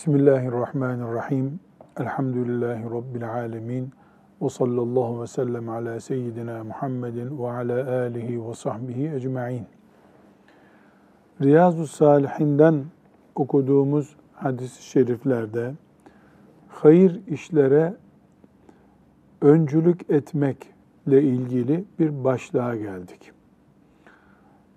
Bismillahirrahmanirrahim. 0.00 1.60
Elhamdülillahi 2.00 2.84
Rabbil 2.84 3.32
alemin. 3.32 3.90
Ve 4.42 4.48
sallallahu 4.48 5.22
ve 5.22 5.26
sellem 5.26 5.68
ala 5.68 6.00
seyyidina 6.00 6.64
Muhammedin 6.64 7.38
ve 7.38 7.50
ala 7.50 7.90
alihi 7.90 8.48
ve 8.48 8.54
sahbihi 8.54 9.10
ecma'in. 9.14 9.66
Riyazu 11.42 11.86
Salihinden 11.86 12.84
okuduğumuz 13.34 14.16
hadis-i 14.34 14.82
şeriflerde 14.82 15.72
hayır 16.68 17.20
işlere 17.26 17.94
öncülük 19.40 20.10
etmekle 20.10 21.22
ilgili 21.22 21.84
bir 21.98 22.24
başlığa 22.24 22.76
geldik. 22.76 23.32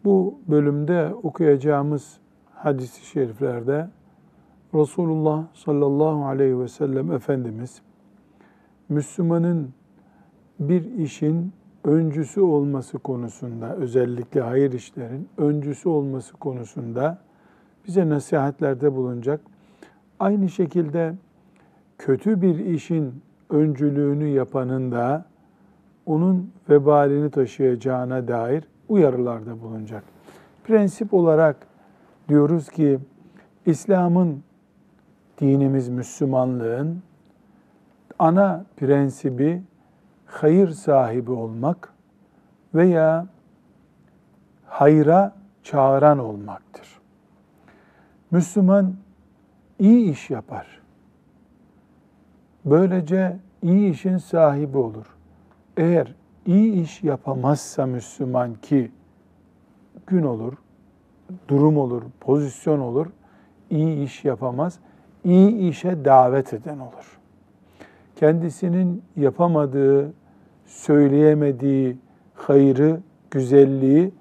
Bu 0.06 0.40
bölümde 0.48 1.14
okuyacağımız 1.24 2.18
hadis-i 2.56 3.06
şeriflerde 3.06 3.90
Resulullah 4.74 5.44
sallallahu 5.54 6.26
aleyhi 6.26 6.60
ve 6.60 6.68
sellem 6.68 7.12
Efendimiz 7.12 7.82
Müslümanın 8.90 9.70
bir 10.60 10.98
işin 10.98 11.54
öncüsü 11.84 12.42
olması 12.42 13.00
konusunda, 13.00 13.76
özellikle 13.76 14.42
hayır 14.42 14.72
işlerin 14.74 15.30
öncüsü 15.38 15.90
olması 15.90 16.34
konusunda 16.34 17.18
bize 17.88 18.10
nasihatlerde 18.10 18.96
bulunacak. 18.96 19.42
Aynı 20.20 20.50
şekilde 20.50 21.14
kötü 21.98 22.42
bir 22.42 22.60
işin 22.60 23.22
öncülüğünü 23.50 24.28
yapanın 24.28 24.92
da 24.92 25.26
onun 26.06 26.52
vebalini 26.70 27.32
taşıyacağına 27.32 28.28
dair 28.28 28.64
uyarılarda 28.90 29.62
bulunacak. 29.62 30.04
Prensip 30.64 31.14
olarak 31.14 31.68
diyoruz 32.30 32.70
ki 32.70 33.00
İslam'ın 33.66 34.44
dinimiz 35.42 35.90
Müslümanlığın 35.90 37.02
ana 38.20 38.66
prensibi 38.78 39.64
hayır 40.26 40.70
sahibi 40.70 41.32
olmak 41.32 41.94
veya 42.74 43.28
hayra 44.66 45.36
çağıran 45.64 46.20
olmaktır. 46.20 47.00
Müslüman 48.32 48.96
iyi 49.80 50.12
iş 50.12 50.30
yapar. 50.30 50.82
Böylece 52.66 53.38
iyi 53.62 53.92
işin 53.92 54.18
sahibi 54.18 54.78
olur. 54.78 55.06
Eğer 55.78 56.16
iyi 56.46 56.84
iş 56.84 57.04
yapamazsa 57.04 57.86
Müslüman 57.86 58.54
ki 58.54 58.92
gün 60.08 60.24
olur, 60.24 60.54
durum 61.48 61.78
olur, 61.78 62.04
pozisyon 62.20 62.80
olur, 62.80 63.08
iyi 63.70 64.04
iş 64.04 64.26
yapamaz, 64.26 64.80
iyi 65.24 65.70
işe 65.70 66.06
davet 66.06 66.54
eden 66.54 66.80
olur. 66.80 67.20
Kendisinin 68.16 69.04
yapamadığı, 69.16 70.14
söyleyemediği 70.66 71.98
hayrı, 72.36 73.00
güzelliği 73.32 74.12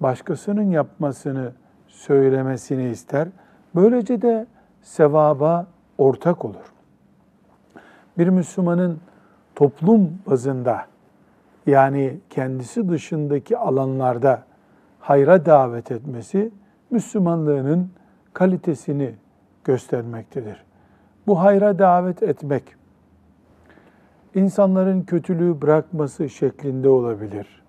başkasının 0.00 0.62
yapmasını, 0.62 1.52
söylemesini 1.88 2.88
ister. 2.88 3.28
Böylece 3.74 4.22
de 4.22 4.46
sevaba 4.82 5.66
ortak 5.98 6.44
olur. 6.44 6.72
Bir 8.18 8.28
Müslümanın 8.28 8.98
toplum 9.54 10.18
bazında 10.26 10.86
yani 11.66 12.18
kendisi 12.30 12.88
dışındaki 12.88 13.58
alanlarda 13.58 14.42
hayra 15.00 15.46
davet 15.46 15.90
etmesi 15.90 16.50
Müslümanlığının 16.90 17.90
kalitesini 18.32 19.14
göstermektedir. 19.64 20.64
Bu 21.26 21.40
hayra 21.40 21.78
davet 21.78 22.22
etmek 22.22 22.64
insanların 24.34 25.02
kötülüğü 25.02 25.62
bırakması 25.62 26.28
şeklinde 26.28 26.88
olabilir. 26.88 27.62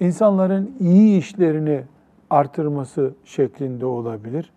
İnsanların 0.00 0.76
iyi 0.80 1.18
işlerini 1.18 1.82
artırması 2.30 3.14
şeklinde 3.24 3.86
olabilir. 3.86 4.52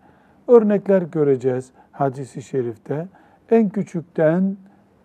Örnekler 0.48 1.02
göreceğiz 1.02 1.70
hadisi 1.92 2.42
şerifte. 2.42 3.08
En 3.50 3.68
küçükten 3.68 4.56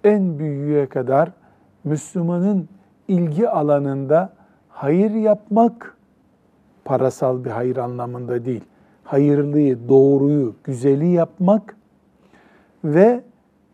en 0.03 0.39
büyüğe 0.39 0.89
kadar 0.89 1.31
Müslümanın 1.83 2.69
ilgi 3.07 3.49
alanında 3.49 4.33
hayır 4.69 5.11
yapmak 5.11 5.97
parasal 6.85 7.43
bir 7.45 7.49
hayır 7.49 7.77
anlamında 7.77 8.45
değil. 8.45 8.63
Hayırlıyı, 9.11 9.89
doğruyu, 9.89 10.55
güzeli 10.63 11.07
yapmak 11.07 11.75
ve 12.83 13.23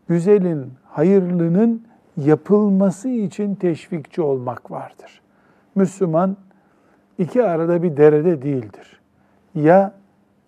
güzelin, 0.07 0.73
hayırlının 0.85 1.83
yapılması 2.17 3.09
için 3.09 3.55
teşvikçi 3.55 4.21
olmak 4.21 4.71
vardır. 4.71 5.21
Müslüman 5.75 6.37
iki 7.17 7.43
arada 7.43 7.83
bir 7.83 7.97
derede 7.97 8.41
değildir. 8.41 8.99
Ya 9.55 9.93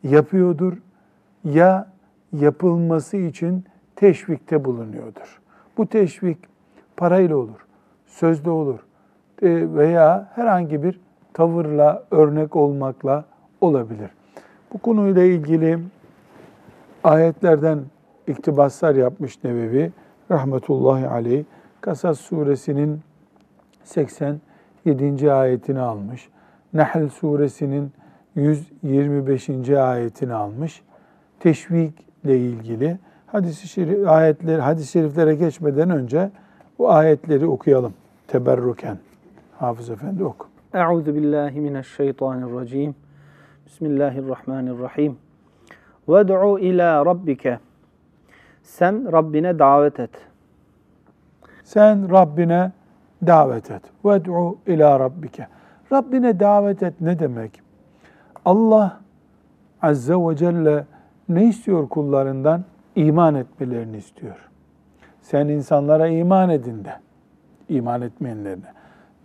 yapıyordur 0.04 0.74
ya 1.44 1.88
yapılması 2.34 3.18
için 3.18 3.66
teşvikte 3.96 4.66
bulunuyordur. 4.66 5.42
Bu 5.78 5.88
teşvik 5.88 6.38
parayla 6.98 7.38
olur, 7.38 7.66
sözde 8.08 8.50
olur 8.50 8.80
e, 9.42 9.76
veya 9.76 10.32
herhangi 10.36 10.84
bir 10.84 11.00
tavırla, 11.34 12.04
örnek 12.12 12.56
olmakla 12.56 13.26
olabilir. 13.62 14.19
Bu 14.74 14.78
konuyla 14.78 15.24
ilgili 15.24 15.80
ayetlerden 17.04 17.80
iktibaslar 18.28 18.96
yapmış 18.96 19.44
Nevevi 19.44 19.92
rahmetullahi 20.32 21.08
aleyh. 21.08 21.44
Kasas 21.82 22.20
suresinin 22.20 23.00
87. 23.84 25.32
ayetini 25.32 25.80
almış. 25.80 26.30
Nahl 26.74 27.10
suresinin 27.10 27.92
125. 28.36 29.70
ayetini 29.70 30.34
almış. 30.34 30.82
Teşvikle 31.40 32.38
ilgili 32.38 32.98
hadis-i 33.28 33.68
şerif, 33.68 34.08
ayetleri, 34.08 34.62
hadis-i 34.62 34.92
şeriflere 34.92 35.36
geçmeden 35.36 35.90
önce 35.90 36.32
bu 36.80 36.92
ayetleri 36.92 37.46
okuyalım 37.48 37.94
teberruken. 38.28 38.98
Hafız 39.58 39.90
Efendi 39.90 40.24
oku. 40.24 40.48
Euzu 40.74 41.16
billahi 41.16 41.60
mineşşeytanirracim. 41.60 42.96
Bismillahirrahmanirrahim. 43.70 45.18
Ved'u 46.08 46.60
ila 46.60 47.06
rabbike. 47.06 47.60
Sen 48.64 49.12
Rabbine 49.12 49.60
davet 49.60 50.00
et. 50.00 50.10
Sen 51.64 52.12
Rabbine 52.12 52.72
davet 53.28 53.72
et. 53.72 53.82
Ved'u 54.06 54.58
ila 54.68 55.00
rabbike. 55.00 55.48
Rabbine 55.92 56.40
davet 56.40 56.84
et 56.84 57.02
ne 57.02 57.20
demek? 57.20 57.62
Allah 58.46 58.98
Azze 59.82 60.14
ve 60.14 60.36
Celle 60.36 60.86
ne 61.30 61.46
istiyor 61.46 61.90
kullarından? 61.90 62.64
İman 62.96 63.36
etmelerini 63.36 63.98
istiyor. 63.98 64.50
Sen 65.22 65.48
insanlara 65.48 66.08
iman 66.08 66.50
edin 66.50 66.86
de. 66.86 66.94
İman 67.70 68.02
etmeyenlerine. 68.02 68.74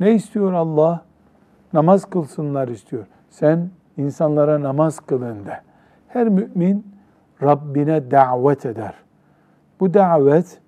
Ne 0.00 0.14
istiyor 0.14 0.52
Allah? 0.52 1.04
Namaz 1.72 2.04
kılsınlar 2.04 2.68
istiyor. 2.68 3.06
Sen 3.30 3.70
insanlara 3.96 4.62
namaz 4.62 5.00
kılın 5.00 5.46
de. 5.46 5.60
Her 6.08 6.28
mümin 6.28 6.86
Rabbine 7.42 8.10
davet 8.10 8.66
eder. 8.66 8.94
Bu 9.80 9.94
davet 9.94 10.60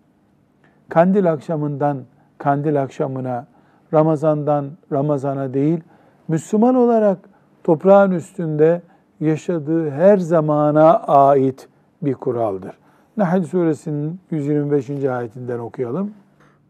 kandil 0.89 1.33
akşamından 1.33 1.99
kandil 2.39 2.83
akşamına, 2.83 3.47
Ramazandan 3.95 4.67
Ramazana 4.93 5.55
değil, 5.55 5.81
Müslüman 6.29 6.75
olarak 6.75 7.19
toprağın 7.65 8.11
üstünde 8.11 8.83
yaşadığı 9.21 9.91
her 9.91 10.17
zamana 10.17 11.01
ait 11.01 11.69
bir 12.03 12.15
kuraldır. 12.15 12.79
Nahl 13.17 13.43
suresinin 13.43 14.21
125. 14.31 14.91
ayetinden 14.91 15.59
okuyalım. 15.59 16.11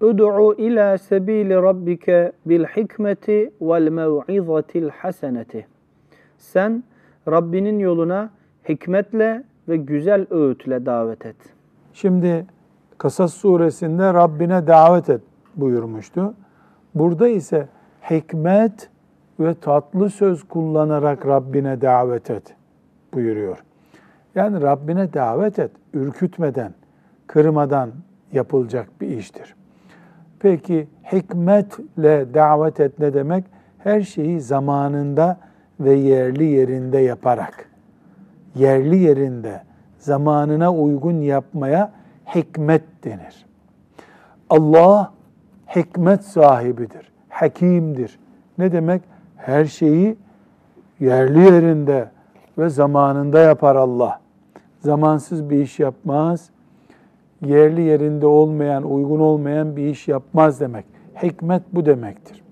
Ud'u 0.01 0.55
ila 0.59 0.99
sebili 0.99 1.55
rabbike 1.55 2.33
bil 2.47 2.65
hikmeti 2.65 3.51
vel 3.61 3.89
mev'izatil 3.89 4.89
haseneti. 4.89 5.67
Sen 6.39 6.83
Rabbinin 7.29 7.79
yoluna 7.79 8.31
hikmetle 8.69 9.45
ve 9.69 9.77
güzel 9.77 10.27
öğütle 10.31 10.87
davet 10.87 11.27
et. 11.27 11.37
Şimdi 11.93 12.47
Kasas 12.99 13.35
suresinde 13.35 14.15
Rabbine 14.15 14.67
davet 14.67 15.11
et 15.11 15.21
buyurmuştu. 15.57 16.35
Burada 16.95 17.29
ise 17.29 17.69
hikmet 18.11 18.91
ve 19.41 19.55
tatlı 19.55 20.11
söz 20.11 20.49
kullanarak 20.49 21.27
Rabbine 21.27 21.81
davet 21.81 22.31
et 22.31 22.55
buyuruyor. 23.15 23.65
Yani 24.35 24.63
Rabbine 24.63 25.13
davet 25.13 25.59
et, 25.59 25.71
ürkütmeden, 25.95 26.75
kırmadan 27.27 27.91
yapılacak 28.33 28.89
bir 29.01 29.09
iştir. 29.09 29.55
Peki 30.39 30.89
hikmetle 31.13 32.35
davet 32.35 32.81
et 32.81 32.99
ne 32.99 33.15
demek? 33.15 33.45
Her 33.79 34.01
şeyi 34.01 34.41
zamanında 34.41 35.39
ve 35.81 35.95
yerli 35.95 36.45
yerinde 36.45 36.99
yaparak, 36.99 37.71
yerli 38.55 38.97
yerinde, 38.97 39.63
zamanına 39.99 40.73
uygun 40.73 41.21
yapmaya 41.21 41.93
hikmet 42.35 42.83
denir. 43.05 43.47
Allah 44.51 45.13
hikmet 45.77 46.25
sahibidir, 46.25 47.13
hakimdir. 47.29 48.19
Ne 48.59 48.73
demek? 48.73 49.03
Her 49.37 49.65
şeyi 49.65 50.17
yerli 51.01 51.41
yerinde 51.41 52.11
ve 52.59 52.69
zamanında 52.69 53.41
yapar 53.41 53.77
Allah. 53.77 54.21
Zamansız 54.81 55.51
bir 55.51 55.59
iş 55.59 55.79
yapmaz, 55.79 56.51
yerli 57.43 57.83
yerinde 57.83 58.27
olmayan, 58.27 58.83
uygun 58.83 59.21
olmayan 59.21 59.77
bir 59.77 59.87
iş 59.87 60.09
yapmaz 60.09 60.61
demek. 60.61 60.85
Hikmet 61.23 61.63
bu 61.73 61.87
demektir. 61.87 62.43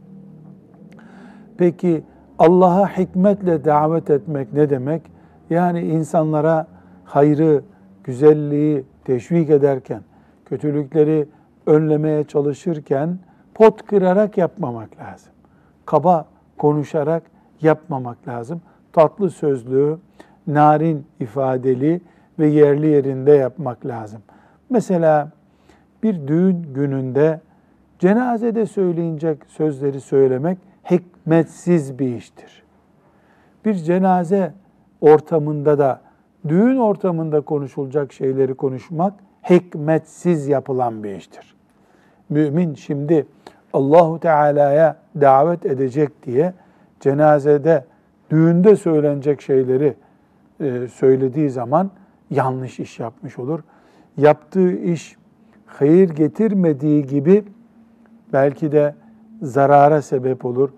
Peki 1.59 2.05
Allah'a 2.39 2.99
hikmetle 2.99 3.65
davet 3.65 4.11
etmek 4.11 4.53
ne 4.53 4.71
demek? 4.71 5.03
Yani 5.51 5.81
insanlara 5.81 6.67
hayrı, 7.05 7.63
güzelliği 8.05 8.85
teşvik 9.05 9.51
ederken, 9.51 10.01
kötülükleri 10.45 11.29
önlemeye 11.67 12.25
çalışırken 12.25 13.19
pot 13.55 13.87
kırarak 13.87 14.39
yapmamak 14.39 14.99
lazım. 14.99 15.33
Kaba 15.87 16.27
konuşarak 16.59 17.23
yapmamak 17.61 18.29
lazım. 18.29 18.61
Tatlı 18.93 19.31
sözlü, 19.31 19.99
narin 20.47 21.07
ifadeli 21.21 22.01
ve 22.39 22.47
yerli 22.47 22.87
yerinde 22.87 23.33
yapmak 23.33 23.87
lazım. 23.87 24.23
Mesela 24.71 25.31
bir 26.03 26.29
düğün 26.29 26.63
gününde 26.75 27.41
cenazede 27.99 28.67
söyleyecek 28.67 29.39
sözleri 29.47 30.01
söylemek 30.01 30.59
hikmetsiz 30.91 31.99
bir 31.99 32.17
iştir. 32.17 32.63
Bir 33.65 33.75
cenaze 33.75 34.55
ortamında 35.01 35.79
da 35.79 36.01
düğün 36.49 36.77
ortamında 36.77 37.41
konuşulacak 37.41 38.13
şeyleri 38.13 38.55
konuşmak 38.55 39.15
hikmetsiz 39.51 40.49
yapılan 40.49 41.05
bir 41.05 41.15
iştir. 41.15 41.55
Mümin 42.29 42.75
şimdi 42.75 43.27
Allahu 43.73 44.21
Teala'ya 44.21 44.97
davet 45.21 45.67
edecek 45.67 46.27
diye 46.27 46.55
cenazede, 47.01 47.85
düğünde 48.31 48.77
söylenecek 48.77 49.43
şeyleri 49.43 49.95
e, 50.61 50.89
söylediği 50.89 51.51
zaman 51.51 51.91
yanlış 52.31 52.81
iş 52.81 52.99
yapmış 52.99 53.39
olur. 53.39 53.61
Yaptığı 54.17 54.73
iş 54.73 55.17
hayır 55.67 56.11
getirmediği 56.11 57.07
gibi 57.07 57.45
belki 58.33 58.73
de 58.73 58.95
zarara 59.45 60.03
sebep 60.03 60.45
olur. 60.45 60.71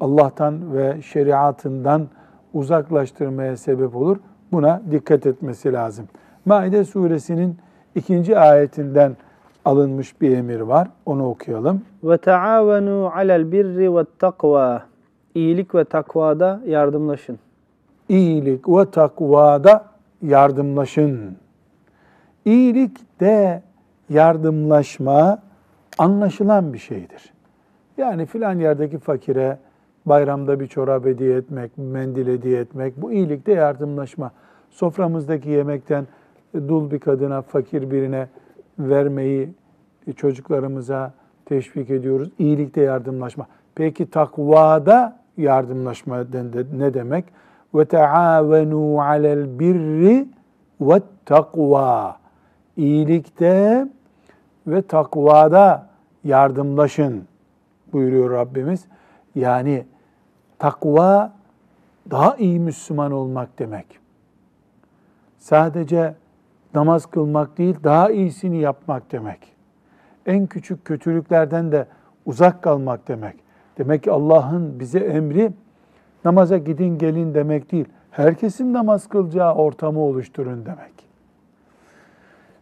Allah'tan 0.00 0.74
ve 0.74 1.02
şeriatından 1.02 2.08
uzaklaştırmaya 2.54 3.56
sebep 3.56 3.96
olur. 3.96 4.16
Buna 4.52 4.82
dikkat 4.90 5.26
etmesi 5.26 5.72
lazım. 5.72 6.08
Maide 6.44 6.84
suresinin 6.84 7.56
ikinci 7.94 8.38
ayetinden 8.38 9.16
alınmış 9.64 10.20
bir 10.20 10.36
emir 10.36 10.60
var. 10.60 10.88
Onu 11.06 11.28
okuyalım. 11.28 11.82
Ve 12.04 12.18
taavenu 12.18 13.10
alel 13.14 13.52
birri 13.52 13.96
ve 13.96 14.04
takva. 14.18 14.82
İyilik 15.34 15.74
ve 15.74 15.84
takvada 15.84 16.60
yardımlaşın. 16.66 17.38
İyilik 18.08 18.68
ve 18.68 18.90
takvada 18.90 19.84
yardımlaşın. 20.22 21.36
İyilik 22.44 23.20
de 23.20 23.62
yardımlaşma 24.10 25.38
anlaşılan 25.98 26.72
bir 26.72 26.78
şeydir. 26.78 27.32
Yani 27.98 28.26
filan 28.26 28.58
yerdeki 28.58 28.98
fakire 28.98 29.58
bayramda 30.06 30.60
bir 30.60 30.66
çorap 30.66 31.04
hediye 31.04 31.36
etmek, 31.36 31.78
mendil 31.78 32.26
hediye 32.26 32.60
etmek 32.60 33.02
bu 33.02 33.12
iyilikte 33.12 33.52
yardımlaşma. 33.52 34.30
Soframızdaki 34.70 35.50
yemekten 35.50 36.06
dul 36.54 36.90
bir 36.90 36.98
kadına, 36.98 37.42
fakir 37.42 37.90
birine 37.90 38.28
vermeyi 38.78 39.50
çocuklarımıza 40.16 41.12
teşvik 41.44 41.90
ediyoruz. 41.90 42.30
İyilikte 42.38 42.80
yardımlaşma. 42.80 43.46
Peki 43.74 44.10
takvada 44.10 45.16
yardımlaşma 45.36 46.18
ne 46.76 46.94
demek? 46.94 47.24
Ve 47.74 47.84
taavenu 47.84 49.00
alel 49.00 49.58
birri 49.58 50.28
ve 50.80 51.00
takva. 51.26 52.16
İyilikte 52.76 53.86
ve 54.66 54.82
takvada 54.82 55.86
yardımlaşın 56.24 57.27
buyuruyor 57.92 58.30
Rabbimiz. 58.30 58.84
Yani 59.34 59.86
takva 60.58 61.32
daha 62.10 62.36
iyi 62.36 62.60
Müslüman 62.60 63.12
olmak 63.12 63.58
demek. 63.58 63.86
Sadece 65.38 66.14
namaz 66.74 67.06
kılmak 67.06 67.58
değil, 67.58 67.76
daha 67.84 68.10
iyisini 68.10 68.58
yapmak 68.58 69.12
demek. 69.12 69.52
En 70.26 70.46
küçük 70.46 70.84
kötülüklerden 70.84 71.72
de 71.72 71.86
uzak 72.26 72.62
kalmak 72.62 73.08
demek. 73.08 73.36
Demek 73.78 74.02
ki 74.02 74.10
Allah'ın 74.10 74.80
bize 74.80 74.98
emri 74.98 75.52
namaza 76.24 76.58
gidin 76.58 76.98
gelin 76.98 77.34
demek 77.34 77.72
değil. 77.72 77.88
Herkesin 78.10 78.72
namaz 78.72 79.08
kılacağı 79.08 79.54
ortamı 79.54 80.00
oluşturun 80.00 80.66
demek. 80.66 81.07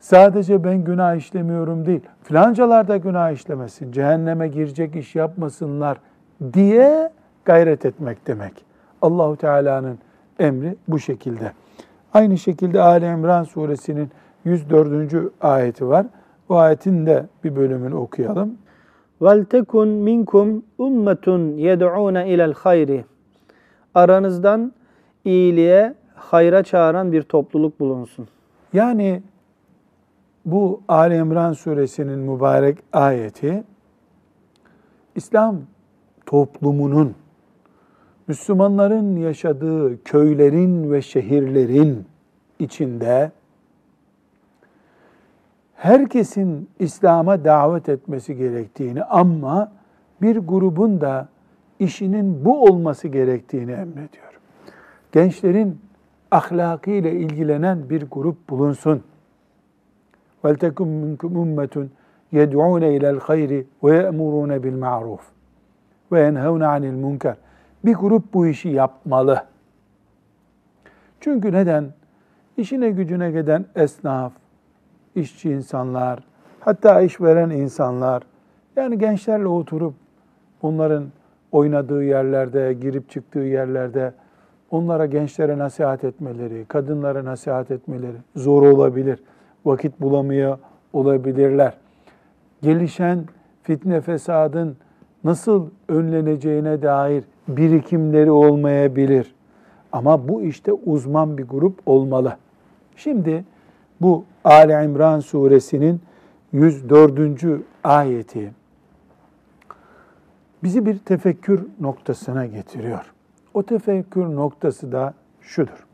Sadece 0.05 0.63
ben 0.63 0.83
günah 0.83 1.15
işlemiyorum 1.15 1.85
değil, 1.85 2.01
filancalar 2.23 2.88
da 2.88 2.97
günah 2.97 3.31
işlemesin, 3.31 3.91
cehenneme 3.91 4.47
girecek 4.47 4.95
iş 4.95 5.15
yapmasınlar 5.15 5.97
diye 6.53 7.11
gayret 7.45 7.85
etmek 7.85 8.27
demek. 8.27 8.65
Allahu 9.01 9.35
Teala'nın 9.35 9.99
emri 10.39 10.75
bu 10.88 10.99
şekilde. 10.99 11.51
Aynı 12.13 12.38
şekilde 12.38 12.81
Ali 12.81 13.05
İmran 13.05 13.43
suresinin 13.43 14.09
104. 14.45 15.13
ayeti 15.41 15.88
var. 15.88 16.05
O 16.49 16.55
ayetin 16.55 17.05
de 17.05 17.25
bir 17.43 17.55
bölümünü 17.55 17.95
okuyalım. 17.95 18.57
وَلْتَكُنْ 19.21 19.88
minkum 19.88 20.63
ummetun 20.77 21.57
yed'ûne 21.57 22.29
ilel 22.29 22.53
hayri. 22.53 23.05
Aranızdan 23.95 24.71
iyiliğe, 25.25 25.93
hayra 26.15 26.63
çağıran 26.63 27.12
bir 27.12 27.21
topluluk 27.21 27.79
bulunsun. 27.79 28.27
Yani 28.74 29.21
bu 30.46 30.80
Ali 30.88 31.16
İmran 31.16 31.52
suresinin 31.52 32.18
mübarek 32.18 32.78
ayeti 32.92 33.64
İslam 35.14 35.60
toplumunun 36.26 37.14
Müslümanların 38.28 39.16
yaşadığı 39.16 40.04
köylerin 40.04 40.92
ve 40.92 41.02
şehirlerin 41.02 42.04
içinde 42.58 43.32
herkesin 45.74 46.68
İslam'a 46.78 47.44
davet 47.44 47.88
etmesi 47.88 48.36
gerektiğini 48.36 49.04
ama 49.04 49.72
bir 50.22 50.36
grubun 50.36 51.00
da 51.00 51.28
işinin 51.78 52.44
bu 52.44 52.62
olması 52.62 53.08
gerektiğini 53.08 53.72
emrediyor. 53.72 54.40
Gençlerin 55.12 55.80
ahlakıyla 56.30 57.10
ilgilenen 57.10 57.90
bir 57.90 58.02
grup 58.10 58.50
bulunsun. 58.50 59.02
وَلْتَكُمْ 60.43 60.88
مِنْكُمْ 61.03 61.31
اُمَّةٌ 61.43 61.75
يَدْعُونَ 62.39 62.83
اِلَى 62.95 63.07
الْخَيْرِ 63.15 63.51
وَيَأْمُرُونَ 63.83 64.51
بِالْمَعْرُوفِ 64.63 65.24
وَيَنْهَوْنَ 66.12 66.63
عَنِ 66.74 66.83
الْمُنْكَرِ 66.93 67.36
Bir 67.86 67.93
grup 67.93 68.33
bu 68.33 68.48
işi 68.48 68.69
yapmalı. 68.69 69.43
Çünkü 71.19 71.51
neden? 71.51 71.93
İşine 72.57 72.89
gücüne 72.89 73.31
giden 73.31 73.65
esnaf, 73.75 74.33
işçi 75.15 75.50
insanlar, 75.50 76.24
hatta 76.60 77.01
işveren 77.01 77.50
insanlar, 77.50 78.24
yani 78.75 78.98
gençlerle 78.98 79.48
oturup 79.48 79.93
onların 80.62 81.05
oynadığı 81.51 82.03
yerlerde, 82.03 82.74
girip 82.74 83.10
çıktığı 83.10 83.39
yerlerde 83.39 84.13
onlara 84.71 85.05
gençlere 85.05 85.57
nasihat 85.57 86.03
etmeleri, 86.03 86.65
kadınlara 86.65 87.25
nasihat 87.25 87.71
etmeleri 87.71 88.17
zor 88.36 88.63
olabilir. 88.63 89.19
Vakit 89.66 90.00
bulamıyor 90.00 90.58
olabilirler. 90.92 91.75
Gelişen 92.62 93.25
fitne 93.62 94.00
fesadın 94.00 94.76
nasıl 95.25 95.66
önleneceğine 95.88 96.82
dair 96.82 97.25
birikimleri 97.49 98.30
olmayabilir. 98.30 99.35
Ama 99.92 100.28
bu 100.28 100.42
işte 100.42 100.73
uzman 100.73 101.38
bir 101.38 101.44
grup 101.44 101.80
olmalı. 101.87 102.37
Şimdi 102.96 103.44
bu 104.00 104.25
Ali 104.44 104.85
İmran 104.85 105.20
suresinin 105.20 106.00
104. 106.52 107.44
ayeti 107.85 108.52
bizi 110.62 110.87
bir 110.87 110.99
tefekkür 110.99 111.66
noktasına 111.80 112.46
getiriyor. 112.46 113.12
O 113.54 113.62
tefekkür 113.62 114.25
noktası 114.25 114.92
da 114.92 115.14
şudur. 115.40 115.87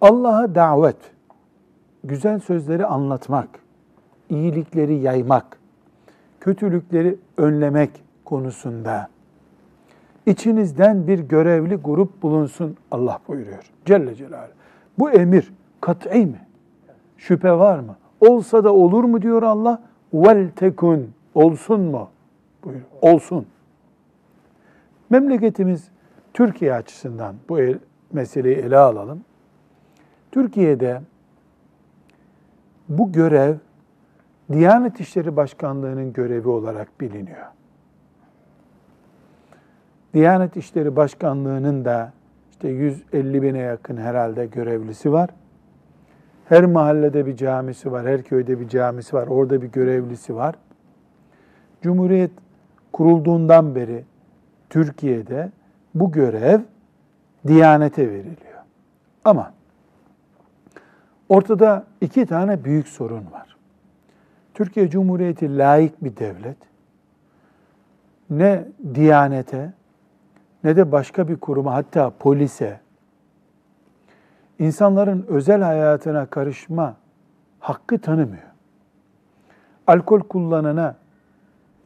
Allah'a 0.00 0.54
davet, 0.54 0.96
güzel 2.04 2.40
sözleri 2.40 2.86
anlatmak, 2.86 3.48
iyilikleri 4.28 4.94
yaymak, 4.94 5.58
kötülükleri 6.40 7.16
önlemek 7.36 7.90
konusunda 8.24 9.08
içinizden 10.26 11.06
bir 11.06 11.18
görevli 11.18 11.74
grup 11.74 12.22
bulunsun 12.22 12.76
Allah 12.90 13.18
buyuruyor. 13.28 13.70
Celle 13.84 14.14
Celaluhu. 14.14 14.52
Bu 14.98 15.10
emir 15.10 15.52
kat'i 15.80 16.26
mi? 16.26 16.40
Şüphe 17.16 17.52
var 17.52 17.78
mı? 17.78 17.96
Olsa 18.20 18.64
da 18.64 18.74
olur 18.74 19.04
mu 19.04 19.22
diyor 19.22 19.42
Allah? 19.42 19.82
Vel 20.14 20.50
tekun. 20.56 21.10
Olsun 21.34 21.80
mu? 21.80 22.08
Buyur. 22.64 22.80
Olsun. 23.00 23.46
Memleketimiz 25.10 25.88
Türkiye 26.34 26.74
açısından 26.74 27.34
bu 27.48 27.58
el, 27.58 27.78
meseleyi 28.12 28.56
ele 28.56 28.76
alalım. 28.76 29.24
Türkiye'de 30.32 31.00
bu 32.98 33.12
görev 33.12 33.54
Diyanet 34.52 35.00
İşleri 35.00 35.36
Başkanlığı'nın 35.36 36.12
görevi 36.12 36.48
olarak 36.48 37.00
biliniyor. 37.00 37.46
Diyanet 40.14 40.56
İşleri 40.56 40.96
Başkanlığı'nın 40.96 41.84
da 41.84 42.12
işte 42.50 42.68
150 42.68 43.42
bine 43.42 43.58
yakın 43.58 43.96
herhalde 43.96 44.46
görevlisi 44.46 45.12
var. 45.12 45.30
Her 46.48 46.64
mahallede 46.64 47.26
bir 47.26 47.36
camisi 47.36 47.92
var, 47.92 48.06
her 48.06 48.22
köyde 48.22 48.60
bir 48.60 48.68
camisi 48.68 49.16
var, 49.16 49.26
orada 49.26 49.62
bir 49.62 49.66
görevlisi 49.66 50.36
var. 50.36 50.54
Cumhuriyet 51.82 52.30
kurulduğundan 52.92 53.74
beri 53.74 54.04
Türkiye'de 54.70 55.50
bu 55.94 56.12
görev 56.12 56.60
Diyanete 57.46 58.10
veriliyor. 58.10 58.62
Ama 59.24 59.52
ortada 61.28 61.86
iki 62.00 62.26
tane 62.26 62.64
büyük 62.64 62.88
sorun 62.88 63.24
var. 63.32 63.56
Türkiye 64.54 64.90
Cumhuriyeti 64.90 65.58
laik 65.58 66.04
bir 66.04 66.16
devlet. 66.16 66.56
Ne 68.30 68.64
Diyanete 68.94 69.72
ne 70.64 70.76
de 70.76 70.92
başka 70.92 71.28
bir 71.28 71.36
kuruma 71.36 71.74
hatta 71.74 72.10
polise 72.18 72.80
insanların 74.58 75.26
özel 75.28 75.62
hayatına 75.62 76.26
karışma 76.26 76.96
hakkı 77.60 77.98
tanımıyor. 77.98 78.52
Alkol 79.86 80.20
kullanana 80.20 80.96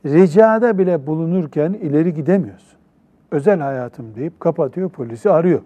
ricada 0.04 0.78
bile 0.78 1.06
bulunurken 1.06 1.72
ileri 1.72 2.14
gidemiyorsun. 2.14 2.78
Özel 3.30 3.60
hayatım 3.60 4.14
deyip 4.14 4.40
kapatıyor, 4.40 4.90
polisi 4.90 5.30
arıyor. 5.30 5.60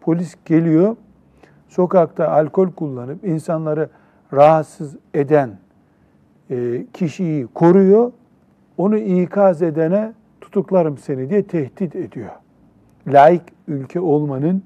Polis 0.00 0.36
geliyor, 0.44 0.96
sokakta 1.68 2.28
alkol 2.28 2.70
kullanıp 2.70 3.24
insanları 3.24 3.88
rahatsız 4.32 4.96
eden 5.14 5.58
e, 6.50 6.86
kişiyi 6.92 7.46
koruyor, 7.46 8.12
onu 8.78 8.96
ikaz 8.96 9.62
edene 9.62 10.12
tutuklarım 10.40 10.98
seni 10.98 11.30
diye 11.30 11.42
tehdit 11.42 11.96
ediyor. 11.96 12.30
Laik 13.06 13.42
ülke 13.68 14.00
olmanın 14.00 14.62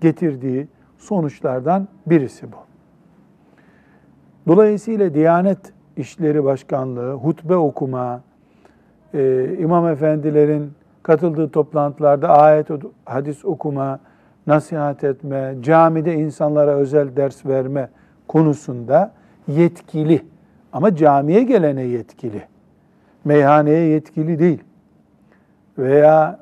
getirdiği 0.00 0.68
sonuçlardan 0.98 1.88
birisi 2.06 2.52
bu. 2.52 2.56
Dolayısıyla 4.46 5.14
Diyanet 5.14 5.72
İşleri 5.96 6.44
Başkanlığı, 6.44 7.12
hutbe 7.12 7.56
okuma, 7.56 8.22
e, 9.14 9.54
imam 9.58 9.88
efendilerin 9.88 10.72
katıldığı 11.02 11.50
toplantılarda 11.50 12.28
ayet, 12.28 12.68
hadis 13.04 13.44
okuma, 13.44 14.00
nasihat 14.50 15.04
etme, 15.04 15.54
camide 15.60 16.14
insanlara 16.14 16.70
özel 16.70 17.16
ders 17.16 17.46
verme 17.46 17.88
konusunda 18.28 19.12
yetkili. 19.48 20.24
Ama 20.72 20.96
camiye 20.96 21.42
gelene 21.42 21.82
yetkili. 21.82 22.42
Meyhaneye 23.24 23.86
yetkili 23.88 24.38
değil. 24.38 24.64
Veya 25.78 26.38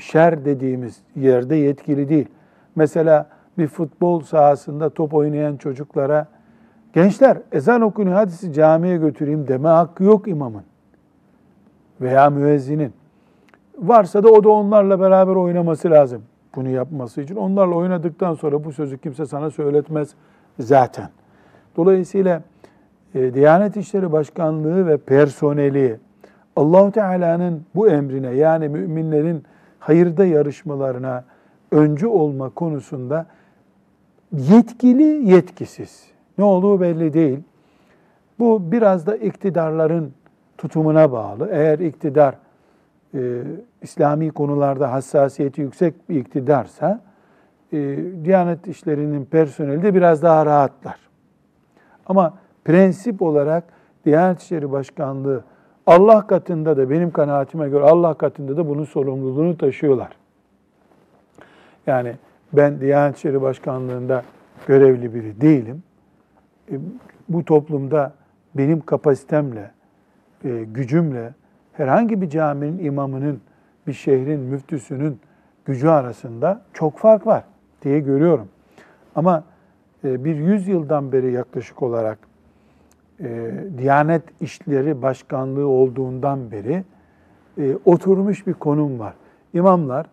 şer 0.00 0.44
dediğimiz 0.44 1.00
yerde 1.16 1.56
yetkili 1.56 2.08
değil. 2.08 2.28
Mesela 2.76 3.28
bir 3.58 3.66
futbol 3.66 4.20
sahasında 4.20 4.90
top 4.90 5.14
oynayan 5.14 5.56
çocuklara 5.56 6.26
gençler 6.92 7.38
ezan 7.52 7.80
okunuyor 7.80 8.16
hadi 8.16 8.30
sizi 8.30 8.52
camiye 8.52 8.96
götüreyim 8.96 9.48
deme 9.48 9.68
hakkı 9.68 10.04
yok 10.04 10.28
imamın 10.28 10.62
veya 12.00 12.30
müezzinin. 12.30 12.92
Varsa 13.78 14.22
da 14.22 14.28
o 14.28 14.44
da 14.44 14.48
onlarla 14.48 15.00
beraber 15.00 15.34
oynaması 15.34 15.90
lazım 15.90 16.22
bunu 16.56 16.68
yapması 16.68 17.20
için. 17.20 17.36
Onlarla 17.36 17.74
oynadıktan 17.74 18.34
sonra 18.34 18.64
bu 18.64 18.72
sözü 18.72 18.98
kimse 18.98 19.26
sana 19.26 19.50
söyletmez 19.50 20.14
zaten. 20.58 21.08
Dolayısıyla 21.76 22.42
e, 23.14 23.34
Diyanet 23.34 23.76
İşleri 23.76 24.12
Başkanlığı 24.12 24.86
ve 24.86 24.96
personeli 24.96 25.98
Allahu 26.56 26.92
Teala'nın 26.92 27.62
bu 27.74 27.88
emrine 27.88 28.30
yani 28.30 28.68
müminlerin 28.68 29.42
hayırda 29.78 30.24
yarışmalarına 30.24 31.24
öncü 31.70 32.06
olma 32.06 32.50
konusunda 32.50 33.26
yetkili 34.32 35.30
yetkisiz. 35.30 36.04
Ne 36.38 36.44
olduğu 36.44 36.80
belli 36.80 37.12
değil. 37.12 37.38
Bu 38.38 38.72
biraz 38.72 39.06
da 39.06 39.16
iktidarların 39.16 40.12
tutumuna 40.58 41.12
bağlı. 41.12 41.48
Eğer 41.52 41.78
iktidar 41.78 42.34
e, 43.14 43.42
İslami 43.82 44.30
konularda 44.30 44.92
hassasiyeti 44.92 45.60
yüksek 45.60 46.08
bir 46.08 46.16
iktidarsa 46.16 47.00
e, 47.72 47.98
Diyanet 48.24 48.66
işlerinin 48.66 49.24
personeli 49.24 49.82
de 49.82 49.94
biraz 49.94 50.22
daha 50.22 50.46
rahatlar. 50.46 50.96
Ama 52.06 52.34
prensip 52.64 53.22
olarak 53.22 53.64
Diyanet 54.04 54.42
İşleri 54.42 54.72
Başkanlığı 54.72 55.44
Allah 55.86 56.26
katında 56.26 56.76
da 56.76 56.90
benim 56.90 57.10
kanaatime 57.10 57.68
göre 57.68 57.84
Allah 57.84 58.14
katında 58.14 58.56
da 58.56 58.68
bunun 58.68 58.84
sorumluluğunu 58.84 59.58
taşıyorlar. 59.58 60.16
Yani 61.86 62.14
ben 62.52 62.80
Diyanet 62.80 63.16
İşleri 63.16 63.42
Başkanlığı'nda 63.42 64.22
görevli 64.66 65.14
biri 65.14 65.40
değilim. 65.40 65.82
E, 66.72 66.74
bu 67.28 67.44
toplumda 67.44 68.12
benim 68.54 68.80
kapasitemle, 68.80 69.70
e, 70.44 70.64
gücümle 70.64 71.34
herhangi 71.76 72.20
bir 72.20 72.28
caminin 72.28 72.84
imamının, 72.84 73.40
bir 73.86 73.92
şehrin 73.92 74.40
müftüsünün 74.40 75.18
gücü 75.64 75.88
arasında 75.88 76.62
çok 76.72 76.98
fark 76.98 77.26
var 77.26 77.44
diye 77.82 78.00
görüyorum. 78.00 78.48
Ama 79.14 79.44
e, 80.04 80.24
bir 80.24 80.36
yüz 80.36 80.68
yıldan 80.68 81.12
beri 81.12 81.32
yaklaşık 81.32 81.82
olarak 81.82 82.18
e, 83.20 83.52
Diyanet 83.78 84.22
İşleri 84.40 85.02
Başkanlığı 85.02 85.66
olduğundan 85.66 86.50
beri 86.50 86.84
e, 87.58 87.76
oturmuş 87.84 88.46
bir 88.46 88.54
konum 88.54 88.98
var. 88.98 89.14
İmamlar 89.52 90.06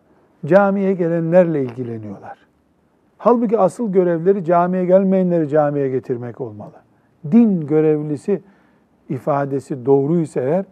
camiye 0.45 0.93
gelenlerle 0.93 1.63
ilgileniyorlar. 1.63 2.37
Halbuki 3.17 3.59
asıl 3.59 3.91
görevleri 3.91 4.45
camiye 4.45 4.85
gelmeyenleri 4.85 5.49
camiye 5.49 5.89
getirmek 5.89 6.41
olmalı. 6.41 6.75
Din 7.31 7.67
görevlisi 7.67 8.41
ifadesi 9.09 9.85
doğruysa 9.85 10.41
eğer 10.41 10.65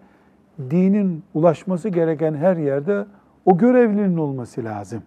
dinin 0.60 1.24
ulaşması 1.34 1.90
gereken 1.90 2.34
her 2.34 2.58
yerde 2.58 3.06
o 3.46 3.58
görevlinin 3.58 4.18
olması 4.18 4.64
lazım. 4.64 5.04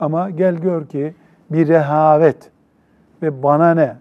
Ama 0.00 0.30
gel 0.30 0.56
gör 0.56 0.86
ki 0.86 1.14
bir 1.50 1.68
rehavet 1.68 2.50
ve 3.22 3.42
bana 3.42 3.74
ne 3.74 3.96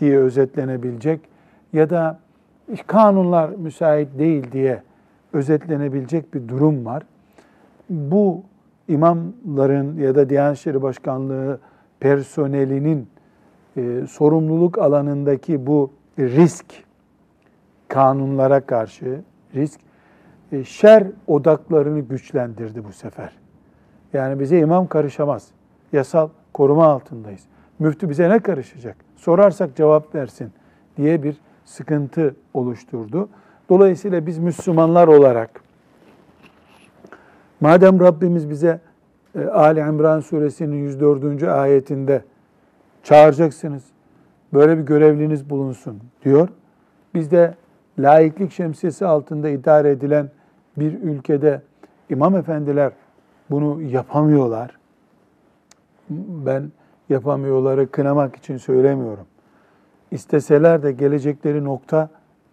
diye 0.00 0.18
özetlenebilecek 0.18 1.20
ya 1.72 1.90
da 1.90 2.18
kanunlar 2.86 3.48
müsait 3.48 4.18
değil 4.18 4.52
diye 4.52 4.82
özetlenebilecek 5.32 6.34
bir 6.34 6.48
durum 6.48 6.86
var. 6.86 7.02
Bu 7.90 8.42
imamların 8.88 9.96
ya 9.96 10.14
da 10.14 10.28
Diyanet 10.28 10.58
İşleri 10.58 10.82
Başkanlığı 10.82 11.60
personelinin 12.00 13.08
e, 13.76 14.06
sorumluluk 14.08 14.78
alanındaki 14.78 15.66
bu 15.66 15.90
risk, 16.18 16.66
kanunlara 17.88 18.60
karşı 18.60 19.20
risk, 19.54 19.80
şer 20.64 21.04
odaklarını 21.26 22.00
güçlendirdi 22.00 22.84
bu 22.84 22.92
sefer. 22.92 23.32
Yani 24.12 24.40
bize 24.40 24.58
imam 24.58 24.86
karışamaz. 24.86 25.48
Yasal 25.92 26.28
koruma 26.54 26.86
altındayız. 26.86 27.42
Müftü 27.78 28.08
bize 28.10 28.30
ne 28.30 28.38
karışacak? 28.38 28.96
Sorarsak 29.16 29.76
cevap 29.76 30.14
versin 30.14 30.52
diye 30.96 31.22
bir 31.22 31.36
sıkıntı 31.64 32.36
oluşturdu. 32.54 33.28
Dolayısıyla 33.68 34.26
biz 34.26 34.38
Müslümanlar 34.38 35.08
olarak 35.08 35.60
madem 37.60 38.00
Rabbimiz 38.00 38.50
bize 38.50 38.80
e, 39.34 39.44
Ali 39.44 39.80
İmran 39.80 40.20
suresinin 40.20 40.76
104. 40.76 41.42
ayetinde 41.42 42.24
çağıracaksınız, 43.02 43.84
böyle 44.52 44.78
bir 44.78 44.82
görevliniz 44.82 45.50
bulunsun 45.50 46.00
diyor. 46.24 46.48
Biz 47.14 47.30
de 47.30 47.54
laiklik 47.98 48.52
şemsiyesi 48.52 49.06
altında 49.06 49.48
idare 49.48 49.90
edilen 49.90 50.30
bir 50.76 50.92
ülkede 51.02 51.62
imam 52.10 52.36
efendiler 52.36 52.92
bunu 53.50 53.82
yapamıyorlar. 53.82 54.78
Ben 56.46 56.72
yapamıyorları 57.08 57.90
kınamak 57.90 58.36
için 58.36 58.56
söylemiyorum. 58.56 59.26
İsteseler 60.10 60.82
de 60.82 60.92
gelecekleri 60.92 61.64
nokta 61.64 62.08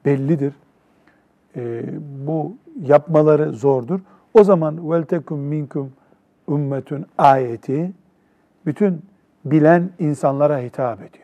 bellidir. 0.05 0.53
E, 1.55 1.83
bu 2.27 2.55
yapmaları 2.81 3.51
zordur. 3.51 3.99
O 4.33 4.43
zaman 4.43 4.91
vel 4.91 5.03
tekum 5.03 5.39
minkum 5.39 5.93
ümmetun 6.49 7.05
ayeti 7.17 7.93
bütün 8.65 9.01
bilen 9.45 9.89
insanlara 9.99 10.59
hitap 10.59 11.01
ediyor. 11.01 11.23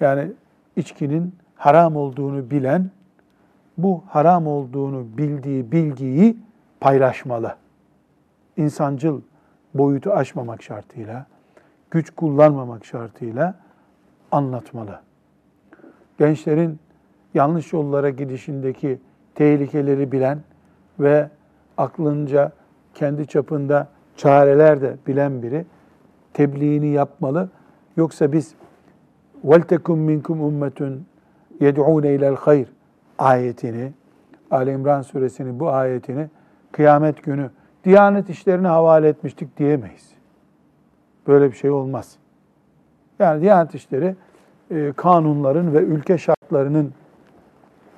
Yani 0.00 0.32
içkinin 0.76 1.34
haram 1.56 1.96
olduğunu 1.96 2.50
bilen, 2.50 2.90
bu 3.79 4.03
haram 4.07 4.47
olduğunu 4.47 5.05
bildiği 5.17 5.71
bilgiyi 5.71 6.37
paylaşmalı. 6.79 7.55
İnsancıl 8.57 9.21
boyutu 9.73 10.11
aşmamak 10.11 10.63
şartıyla, 10.63 11.25
güç 11.91 12.09
kullanmamak 12.09 12.85
şartıyla 12.85 13.55
anlatmalı. 14.31 14.99
Gençlerin 16.17 16.79
yanlış 17.33 17.73
yollara 17.73 18.09
gidişindeki 18.09 18.99
tehlikeleri 19.35 20.11
bilen 20.11 20.39
ve 20.99 21.29
aklınca 21.77 22.51
kendi 22.93 23.27
çapında 23.27 23.87
çareler 24.15 24.81
de 24.81 24.97
bilen 25.07 25.43
biri 25.43 25.65
tebliğini 26.33 26.87
yapmalı. 26.87 27.49
Yoksa 27.97 28.31
biz 28.31 28.55
وَلْتَكُمْ 29.45 29.97
مِنْكُمْ 30.11 30.37
اُمَّةٌ 30.49 30.99
يَدْعُونَ 31.61 32.05
اِلَى 32.15 32.35
الْخَيْرِ 32.35 32.65
ayetini, 33.20 33.92
Ali 34.50 34.70
İmran 34.70 35.02
suresinin 35.02 35.60
bu 35.60 35.70
ayetini 35.70 36.28
kıyamet 36.72 37.22
günü 37.22 37.50
Diyanet 37.84 38.30
işlerine 38.30 38.68
havale 38.68 39.08
etmiştik 39.08 39.56
diyemeyiz. 39.56 40.10
Böyle 41.26 41.50
bir 41.50 41.56
şey 41.56 41.70
olmaz. 41.70 42.16
Yani 43.18 43.42
Diyanet 43.42 43.74
işleri 43.74 44.16
e, 44.70 44.92
kanunların 44.96 45.74
ve 45.74 45.78
ülke 45.78 46.18
şartlarının 46.18 46.92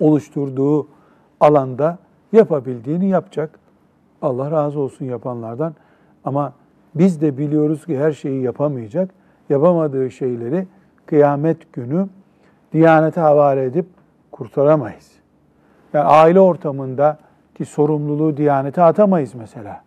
oluşturduğu 0.01 0.89
alanda 1.41 1.99
yapabildiğini 2.33 3.09
yapacak. 3.09 3.59
Allah 4.23 4.51
razı 4.51 4.81
olsun 4.81 5.05
yapanlardan. 5.05 5.75
Ama 6.25 6.53
biz 6.95 7.21
de 7.21 7.39
biliyoruz 7.39 7.87
ki 7.87 7.99
her 7.99 8.13
şeyi 8.13 8.43
yapamayacak. 8.43 9.11
Yapamadığı 9.49 10.11
şeyleri 10.11 10.67
kıyamet 11.07 11.73
günü 11.73 12.09
Diyanete 12.73 13.21
havale 13.21 13.65
edip 13.65 13.87
kurtaramayız. 14.33 15.13
Yani 15.93 16.05
aile 16.05 16.41
ortamında 16.41 17.19
ki 17.55 17.65
sorumluluğu 17.65 18.37
Diyanete 18.37 18.83
atamayız 18.83 19.35
mesela. 19.35 19.83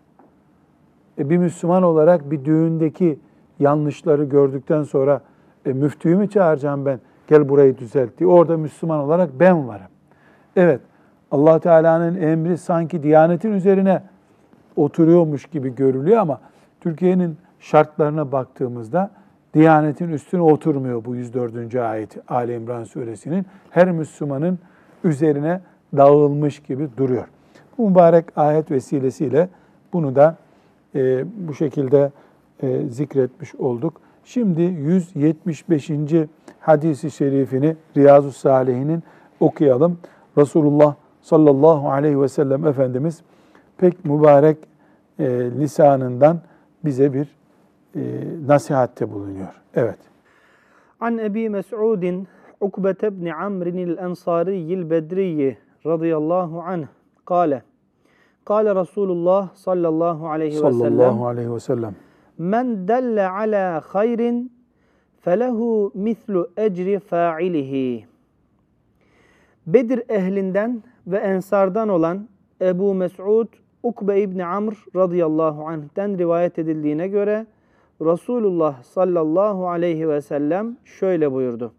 E 1.19 1.29
bir 1.29 1.37
Müslüman 1.37 1.83
olarak 1.83 2.31
bir 2.31 2.45
düğündeki 2.45 3.19
yanlışları 3.59 4.23
gördükten 4.23 4.83
sonra 4.83 5.21
e, 5.65 5.73
müftüyü 5.73 6.15
mü 6.15 6.29
çağıracağım 6.29 6.85
ben? 6.85 6.99
Gel 7.27 7.49
burayı 7.49 7.77
düzelt 7.77 8.17
diye. 8.17 8.29
Orada 8.29 8.57
Müslüman 8.57 8.99
olarak 8.99 9.29
ben 9.39 9.67
varım. 9.67 9.87
Evet, 10.55 10.81
allah 11.31 11.59
Teala'nın 11.59 12.21
emri 12.21 12.57
sanki 12.57 13.03
Diyanetin 13.03 13.53
üzerine 13.53 14.01
oturuyormuş 14.75 15.45
gibi 15.45 15.75
görülüyor 15.75 16.17
ama 16.17 16.39
Türkiye'nin 16.81 17.37
şartlarına 17.59 18.31
baktığımızda 18.31 19.11
Diyanetin 19.55 20.09
üstüne 20.09 20.41
oturmuyor 20.41 21.05
bu 21.05 21.15
104. 21.15 21.75
ayet 21.75 22.17
Ali 22.27 22.53
İmran 22.53 22.83
suresinin. 22.83 23.45
Her 23.69 23.91
Müslümanın 23.91 24.59
üzerine 25.03 25.61
dağılmış 25.97 26.59
gibi 26.59 26.89
duruyor. 26.97 27.27
Bu 27.77 27.89
mübarek 27.89 28.25
ayet 28.35 28.71
vesilesiyle 28.71 29.49
bunu 29.93 30.15
da 30.15 30.37
e, 30.95 31.25
bu 31.47 31.53
şekilde 31.53 32.11
e, 32.63 32.81
zikretmiş 32.89 33.55
olduk. 33.55 34.01
Şimdi 34.23 34.61
175. 34.61 35.91
hadisi 36.59 37.11
şerifini 37.11 37.75
Riyazu 37.97 38.31
Salihinin 38.31 39.03
okuyalım. 39.39 39.97
Resulullah 40.37 40.95
sallallahu 41.21 41.89
aleyhi 41.89 42.21
ve 42.21 42.27
sellem 42.27 42.67
Efendimiz 42.67 43.21
pek 43.77 44.05
mübarek 44.05 44.57
e, 45.19 45.25
lisanından 45.59 46.41
bize 46.85 47.13
bir 47.13 47.27
e, 47.95 48.01
nasihatte 48.47 49.11
bulunuyor. 49.11 49.61
Evet. 49.73 49.99
An 50.99 51.17
Ebi 51.17 51.49
Mes'udin 51.49 52.27
Ukbete 52.61 53.07
ibn 53.07 53.25
Amr'in 53.25 53.77
el-Ensariyyil 53.77 54.89
Bedriyyi 54.89 55.57
radıyallahu 55.85 56.61
anh 56.61 56.87
kâle 57.25 57.61
Kâle 58.45 58.75
Resulullah 58.75 59.55
sallallahu 59.55 60.29
aleyhi 60.29 60.55
ve 60.55 60.59
sellem 60.59 60.73
Sallallahu 60.73 61.27
aleyhi 61.27 61.53
ve 61.53 61.59
sellem. 61.59 61.95
Men 62.37 62.87
delle 62.87 63.29
ala 63.29 63.81
hayrin 63.87 64.51
felehu 65.21 65.91
mislu 65.93 66.49
ecri 66.57 66.99
fa'ilihi. 66.99 68.05
Bedir 69.67 70.03
ehlinden 70.09 70.83
ve 71.07 71.17
ensardan 71.17 71.89
olan 71.89 72.27
Ebu 72.61 72.93
Mes'ud 72.93 73.47
Ukbe 73.83 74.21
İbni 74.21 74.45
Amr 74.45 74.73
radıyallahu 74.95 75.67
anh'ten 75.67 76.17
rivayet 76.17 76.59
edildiğine 76.59 77.07
göre 77.07 77.45
Resulullah 78.01 78.83
sallallahu 78.83 79.69
aleyhi 79.69 80.09
ve 80.09 80.21
sellem 80.21 80.77
şöyle 80.85 81.31
buyurdu. 81.31 81.73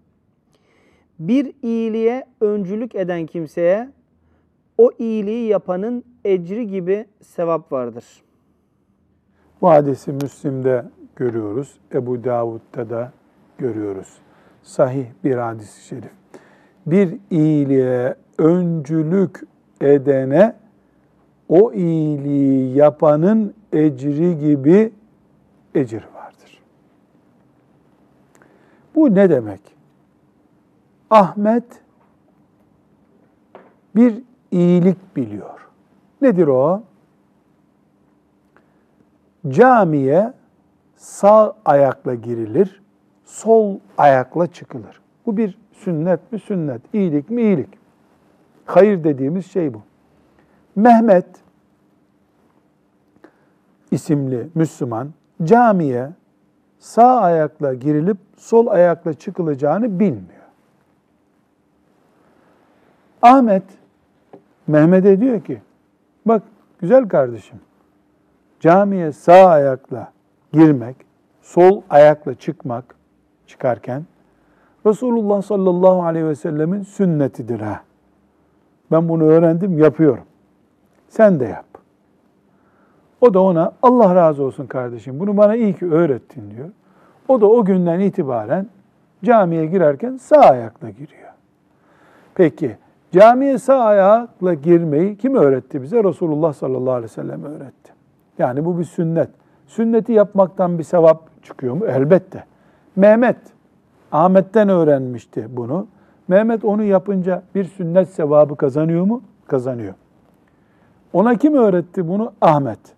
Bir 1.18 1.52
iyiliğe 1.62 2.26
öncülük 2.40 2.94
eden 2.94 3.26
kimseye 3.26 3.88
o 4.78 4.90
iyiliği 4.98 5.48
yapanın 5.48 6.04
ecri 6.24 6.66
gibi 6.66 7.06
sevap 7.20 7.72
vardır. 7.72 8.04
Bu 9.60 9.68
hadisi 9.68 10.12
Müslim'de 10.12 10.84
görüyoruz. 11.16 11.78
Ebu 11.94 12.24
Davud'da 12.24 12.90
da 12.90 13.12
görüyoruz. 13.58 14.18
Sahih 14.62 15.06
bir 15.24 15.36
hadis-i 15.36 15.86
şerif. 15.86 16.10
Bir 16.86 17.18
iyiliğe 17.30 18.14
öncülük 18.38 19.40
edene 19.80 20.56
o 21.48 21.72
iyiliği 21.72 22.76
yapanın 22.76 23.54
ecri 23.72 24.38
gibi 24.38 24.92
ecir 25.76 26.04
vardır. 26.14 26.62
Bu 28.94 29.14
ne 29.14 29.30
demek? 29.30 29.60
Ahmet 31.10 31.64
bir 33.96 34.22
iyilik 34.50 35.16
biliyor. 35.16 35.68
Nedir 36.22 36.46
o? 36.46 36.82
Camiye 39.48 40.32
sağ 40.96 41.56
ayakla 41.64 42.14
girilir, 42.14 42.82
sol 43.24 43.78
ayakla 43.98 44.46
çıkılır. 44.46 45.00
Bu 45.26 45.36
bir 45.36 45.58
sünnet 45.72 46.32
mi? 46.32 46.38
Sünnet. 46.38 46.82
İyilik 46.94 47.30
mi? 47.30 47.42
İyilik. 47.42 47.68
Hayır 48.66 49.04
dediğimiz 49.04 49.46
şey 49.46 49.74
bu. 49.74 49.82
Mehmet 50.76 51.26
isimli 53.90 54.48
Müslüman 54.54 55.12
camiye 55.44 56.10
sağ 56.78 57.20
ayakla 57.20 57.74
girilip 57.74 58.16
sol 58.36 58.66
ayakla 58.66 59.14
çıkılacağını 59.14 60.00
bilmiyor. 60.00 60.46
Ahmet 63.22 63.62
Mehmet'e 64.66 65.20
diyor 65.20 65.40
ki 65.40 65.62
bak 66.26 66.42
güzel 66.78 67.08
kardeşim 67.08 67.58
camiye 68.60 69.12
sağ 69.12 69.46
ayakla 69.46 70.12
girmek, 70.52 70.96
sol 71.42 71.82
ayakla 71.90 72.34
çıkmak 72.34 72.94
çıkarken 73.46 74.04
Resulullah 74.86 75.42
sallallahu 75.42 76.02
aleyhi 76.02 76.26
ve 76.26 76.34
sellemin 76.34 76.82
sünnetidir 76.82 77.60
ha. 77.60 77.82
Ben 78.92 79.08
bunu 79.08 79.24
öğrendim, 79.24 79.78
yapıyorum. 79.78 80.24
Sen 81.08 81.40
de 81.40 81.44
yap. 81.44 81.65
O 83.26 83.34
da 83.34 83.40
ona 83.40 83.72
Allah 83.82 84.14
razı 84.14 84.42
olsun 84.42 84.66
kardeşim 84.66 85.20
bunu 85.20 85.36
bana 85.36 85.56
iyi 85.56 85.74
ki 85.74 85.86
öğrettin 85.86 86.50
diyor. 86.50 86.68
O 87.28 87.40
da 87.40 87.46
o 87.46 87.64
günden 87.64 88.00
itibaren 88.00 88.66
camiye 89.24 89.66
girerken 89.66 90.16
sağ 90.16 90.40
ayakla 90.40 90.90
giriyor. 90.90 91.30
Peki 92.34 92.76
camiye 93.12 93.58
sağ 93.58 93.84
ayakla 93.84 94.54
girmeyi 94.54 95.16
kim 95.16 95.34
öğretti 95.34 95.82
bize? 95.82 96.04
Resulullah 96.04 96.52
sallallahu 96.52 96.92
aleyhi 96.92 97.04
ve 97.04 97.08
sellem 97.14 97.44
öğretti. 97.44 97.92
Yani 98.38 98.64
bu 98.64 98.78
bir 98.78 98.84
sünnet. 98.84 99.28
Sünneti 99.66 100.12
yapmaktan 100.12 100.78
bir 100.78 100.84
sevap 100.84 101.42
çıkıyor 101.42 101.74
mu? 101.74 101.86
Elbette. 101.86 102.44
Mehmet, 102.96 103.36
Ahmet'ten 104.12 104.68
öğrenmişti 104.68 105.46
bunu. 105.50 105.86
Mehmet 106.28 106.64
onu 106.64 106.82
yapınca 106.82 107.42
bir 107.54 107.64
sünnet 107.64 108.08
sevabı 108.08 108.56
kazanıyor 108.56 109.04
mu? 109.04 109.22
Kazanıyor. 109.46 109.94
Ona 111.12 111.34
kim 111.34 111.54
öğretti 111.54 112.08
bunu? 112.08 112.32
Ahmet. 112.40 112.95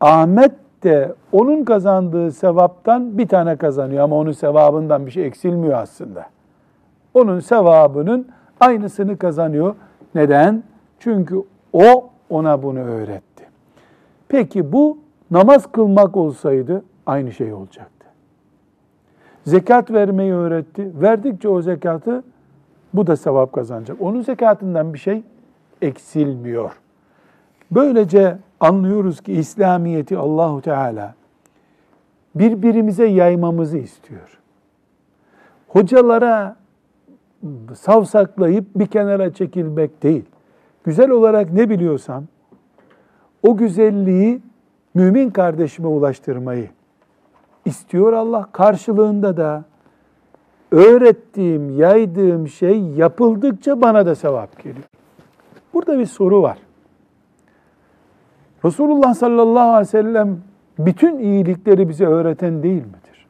Ahmet 0.00 0.52
de 0.82 1.14
onun 1.32 1.64
kazandığı 1.64 2.32
sevaptan 2.32 3.18
bir 3.18 3.28
tane 3.28 3.56
kazanıyor 3.56 4.04
ama 4.04 4.16
onun 4.16 4.32
sevabından 4.32 5.06
bir 5.06 5.10
şey 5.10 5.26
eksilmiyor 5.26 5.78
aslında. 5.78 6.26
Onun 7.14 7.40
sevabının 7.40 8.28
aynısını 8.60 9.18
kazanıyor. 9.18 9.74
Neden? 10.14 10.62
Çünkü 10.98 11.42
o 11.72 12.10
ona 12.30 12.62
bunu 12.62 12.78
öğretti. 12.78 13.44
Peki 14.28 14.72
bu 14.72 14.98
namaz 15.30 15.72
kılmak 15.72 16.16
olsaydı 16.16 16.84
aynı 17.06 17.32
şey 17.32 17.52
olacaktı. 17.52 18.06
Zekat 19.44 19.90
vermeyi 19.90 20.32
öğretti. 20.32 20.90
Verdikçe 21.02 21.48
o 21.48 21.62
zekatı 21.62 22.22
bu 22.94 23.06
da 23.06 23.16
sevap 23.16 23.52
kazanacak. 23.52 23.96
Onun 24.00 24.22
zekatından 24.22 24.94
bir 24.94 24.98
şey 24.98 25.22
eksilmiyor. 25.82 26.70
Böylece 27.70 28.38
anlıyoruz 28.60 29.20
ki 29.20 29.32
İslamiyeti 29.32 30.18
Allahu 30.18 30.60
Teala 30.60 31.14
birbirimize 32.34 33.06
yaymamızı 33.06 33.78
istiyor. 33.78 34.38
Hocalara 35.68 36.56
savsaklayıp 37.74 38.64
bir 38.74 38.86
kenara 38.86 39.32
çekilmek 39.32 40.02
değil. 40.02 40.24
Güzel 40.84 41.10
olarak 41.10 41.52
ne 41.52 41.70
biliyorsam 41.70 42.24
o 43.42 43.56
güzelliği 43.56 44.42
mümin 44.94 45.30
kardeşime 45.30 45.88
ulaştırmayı 45.88 46.68
istiyor 47.64 48.12
Allah. 48.12 48.48
Karşılığında 48.52 49.36
da 49.36 49.64
öğrettiğim, 50.70 51.78
yaydığım 51.78 52.48
şey 52.48 52.80
yapıldıkça 52.80 53.80
bana 53.80 54.06
da 54.06 54.14
sevap 54.14 54.62
geliyor. 54.62 54.84
Burada 55.74 55.98
bir 55.98 56.06
soru 56.06 56.42
var. 56.42 56.58
Resulullah 58.64 59.14
sallallahu 59.14 59.68
aleyhi 59.68 59.80
ve 59.80 59.84
sellem 59.84 60.38
bütün 60.78 61.18
iyilikleri 61.18 61.88
bize 61.88 62.06
öğreten 62.06 62.62
değil 62.62 62.82
midir? 62.84 63.26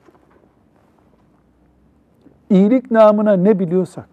İyilik 2.50 2.90
namına 2.90 3.32
ne 3.32 3.58
biliyorsak, 3.58 4.08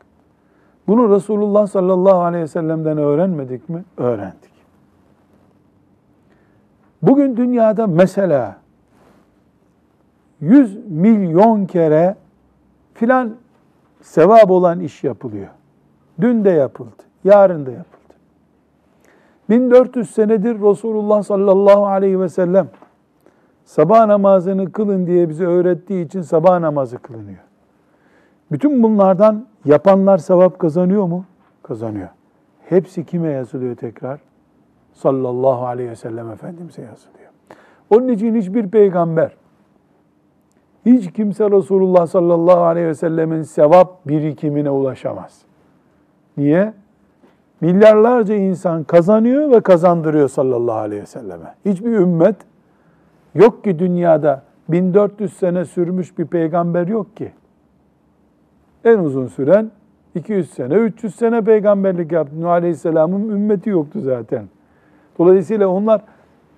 bunu 0.87 1.15
Resulullah 1.15 1.67
sallallahu 1.67 2.19
aleyhi 2.19 2.43
ve 2.43 2.47
sellem'den 2.47 2.97
öğrenmedik 2.97 3.69
mi? 3.69 3.83
Öğrendik. 3.97 4.51
Bugün 7.01 7.37
dünyada 7.37 7.87
mesela 7.87 8.57
100 10.41 10.91
milyon 10.91 11.65
kere 11.65 12.15
filan 12.93 13.35
sevap 14.01 14.51
olan 14.51 14.79
iş 14.79 15.03
yapılıyor. 15.03 15.47
Dün 16.21 16.45
de 16.45 16.49
yapıldı, 16.49 17.03
yarın 17.23 17.65
da 17.65 17.71
yapıldı. 17.71 17.96
1400 19.49 20.09
senedir 20.09 20.61
Resulullah 20.61 21.23
sallallahu 21.23 21.87
aleyhi 21.87 22.19
ve 22.19 22.29
sellem 22.29 22.69
sabah 23.65 24.05
namazını 24.05 24.71
kılın 24.71 25.07
diye 25.07 25.29
bize 25.29 25.45
öğrettiği 25.45 26.05
için 26.05 26.21
sabah 26.21 26.59
namazı 26.59 26.97
kılınıyor. 26.97 27.39
Bütün 28.51 28.83
bunlardan 28.83 29.45
yapanlar 29.65 30.17
sevap 30.17 30.59
kazanıyor 30.59 31.05
mu? 31.05 31.25
Kazanıyor. 31.63 32.09
Hepsi 32.69 33.05
kime 33.05 33.29
yazılıyor 33.29 33.75
tekrar? 33.75 34.19
Sallallahu 34.93 35.65
aleyhi 35.65 35.89
ve 35.89 35.95
sellem 35.95 36.31
Efendimiz'e 36.31 36.81
yazılıyor. 36.81 37.29
Onun 37.89 38.07
için 38.07 38.35
hiçbir 38.35 38.69
peygamber, 38.69 39.35
hiç 40.85 41.13
kimse 41.13 41.51
Resulullah 41.51 42.07
sallallahu 42.07 42.61
aleyhi 42.61 42.87
ve 42.87 42.93
sellemin 42.93 43.41
sevap 43.41 44.07
birikimine 44.07 44.69
ulaşamaz. 44.69 45.41
Niye? 46.37 46.73
Milyarlarca 47.61 48.35
insan 48.35 48.83
kazanıyor 48.83 49.51
ve 49.51 49.59
kazandırıyor 49.59 50.29
sallallahu 50.29 50.77
aleyhi 50.77 51.01
ve 51.01 51.05
selleme. 51.05 51.55
Hiçbir 51.65 51.91
ümmet 51.91 52.35
yok 53.35 53.63
ki 53.63 53.79
dünyada 53.79 54.43
1400 54.69 55.33
sene 55.33 55.65
sürmüş 55.65 56.17
bir 56.17 56.25
peygamber 56.25 56.87
yok 56.87 57.17
ki. 57.17 57.31
En 58.85 58.99
uzun 58.99 59.27
süren 59.27 59.71
200 60.15 60.49
sene, 60.49 60.73
300 60.73 61.15
sene 61.15 61.41
peygamberlik 61.41 62.11
yaptı. 62.11 62.41
Nuh 62.41 62.49
Aleyhisselam'ın 62.49 63.29
ümmeti 63.29 63.69
yoktu 63.69 63.99
zaten. 63.99 64.45
Dolayısıyla 65.19 65.67
onlar 65.67 66.01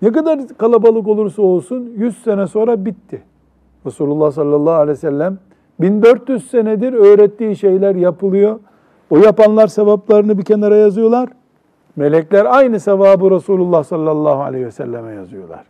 ne 0.02 0.12
kadar 0.12 0.40
kalabalık 0.58 1.08
olursa 1.08 1.42
olsun 1.42 1.94
100 1.98 2.24
sene 2.24 2.48
sonra 2.48 2.86
bitti. 2.86 3.22
Resulullah 3.86 4.32
sallallahu 4.32 4.74
aleyhi 4.74 4.98
ve 4.98 5.02
sellem 5.02 5.38
1400 5.80 6.50
senedir 6.50 6.94
öğrettiği 6.94 7.56
şeyler 7.56 7.96
yapılıyor. 7.96 8.60
O 9.10 9.17
yapanlar 9.17 9.67
sevaplarını 9.67 10.38
bir 10.38 10.43
kenara 10.43 10.76
yazıyorlar. 10.76 11.30
Melekler 11.95 12.45
aynı 12.45 12.80
sevabı 12.80 13.32
Resulullah 13.32 13.84
sallallahu 13.84 14.41
aleyhi 14.41 14.65
ve 14.65 14.72
selleme 14.72 15.13
yazıyorlar. 15.13 15.63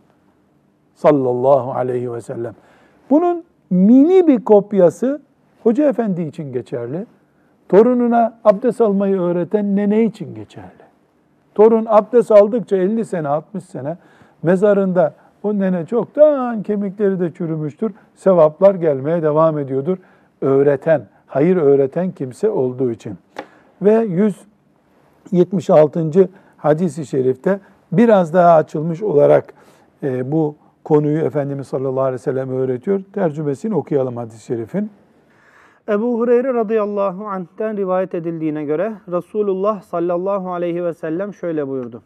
Sallallahu 0.94 1.72
aleyhi 1.72 2.12
ve 2.12 2.20
sellem. 2.20 2.54
Bunun 3.10 3.44
mini 3.70 4.26
bir 4.26 4.44
kopyası 4.44 5.20
hoca 5.62 5.88
efendi 5.88 6.22
için 6.22 6.52
geçerli. 6.52 7.06
Torununa 7.68 8.38
abdest 8.44 8.80
almayı 8.80 9.20
öğreten 9.20 9.76
nene 9.76 10.04
için 10.04 10.34
geçerli. 10.34 10.90
Torun 11.54 11.86
abdest 11.88 12.30
aldıkça 12.30 12.76
50 12.76 13.04
sene, 13.04 13.28
60 13.28 13.64
sene 13.64 13.96
mezarında 14.42 15.14
o 15.42 15.58
nene 15.58 15.86
çoktan 15.86 16.62
kemikleri 16.62 17.20
de 17.20 17.32
çürümüştür. 17.32 17.92
Sevaplar 18.14 18.74
gelmeye 18.74 19.22
devam 19.22 19.58
ediyordur. 19.58 19.98
Öğreten, 20.40 21.02
hayır 21.30 21.56
öğreten 21.56 22.10
kimse 22.10 22.50
olduğu 22.50 22.90
için. 22.90 23.18
Ve 23.82 24.06
176. 25.32 26.28
hadisi 26.56 27.06
şerifte 27.06 27.60
biraz 27.92 28.34
daha 28.34 28.54
açılmış 28.54 29.02
olarak 29.02 29.54
e, 30.02 30.32
bu 30.32 30.56
konuyu 30.84 31.18
Efendimiz 31.18 31.66
sallallahu 31.66 32.00
aleyhi 32.00 32.14
ve 32.14 32.18
sellem 32.18 32.50
öğretiyor. 32.50 33.02
Tercümesini 33.12 33.74
okuyalım 33.74 34.16
hadis-i 34.16 34.44
şerifin. 34.44 34.90
Ebu 35.88 36.18
Hureyre 36.18 36.54
radıyallahu 36.54 37.26
anh'ten 37.26 37.76
rivayet 37.76 38.14
edildiğine 38.14 38.64
göre 38.64 38.92
Resulullah 39.12 39.82
sallallahu 39.82 40.52
aleyhi 40.52 40.84
ve 40.84 40.94
sellem 40.94 41.34
şöyle 41.34 41.68
buyurdu. 41.68 42.02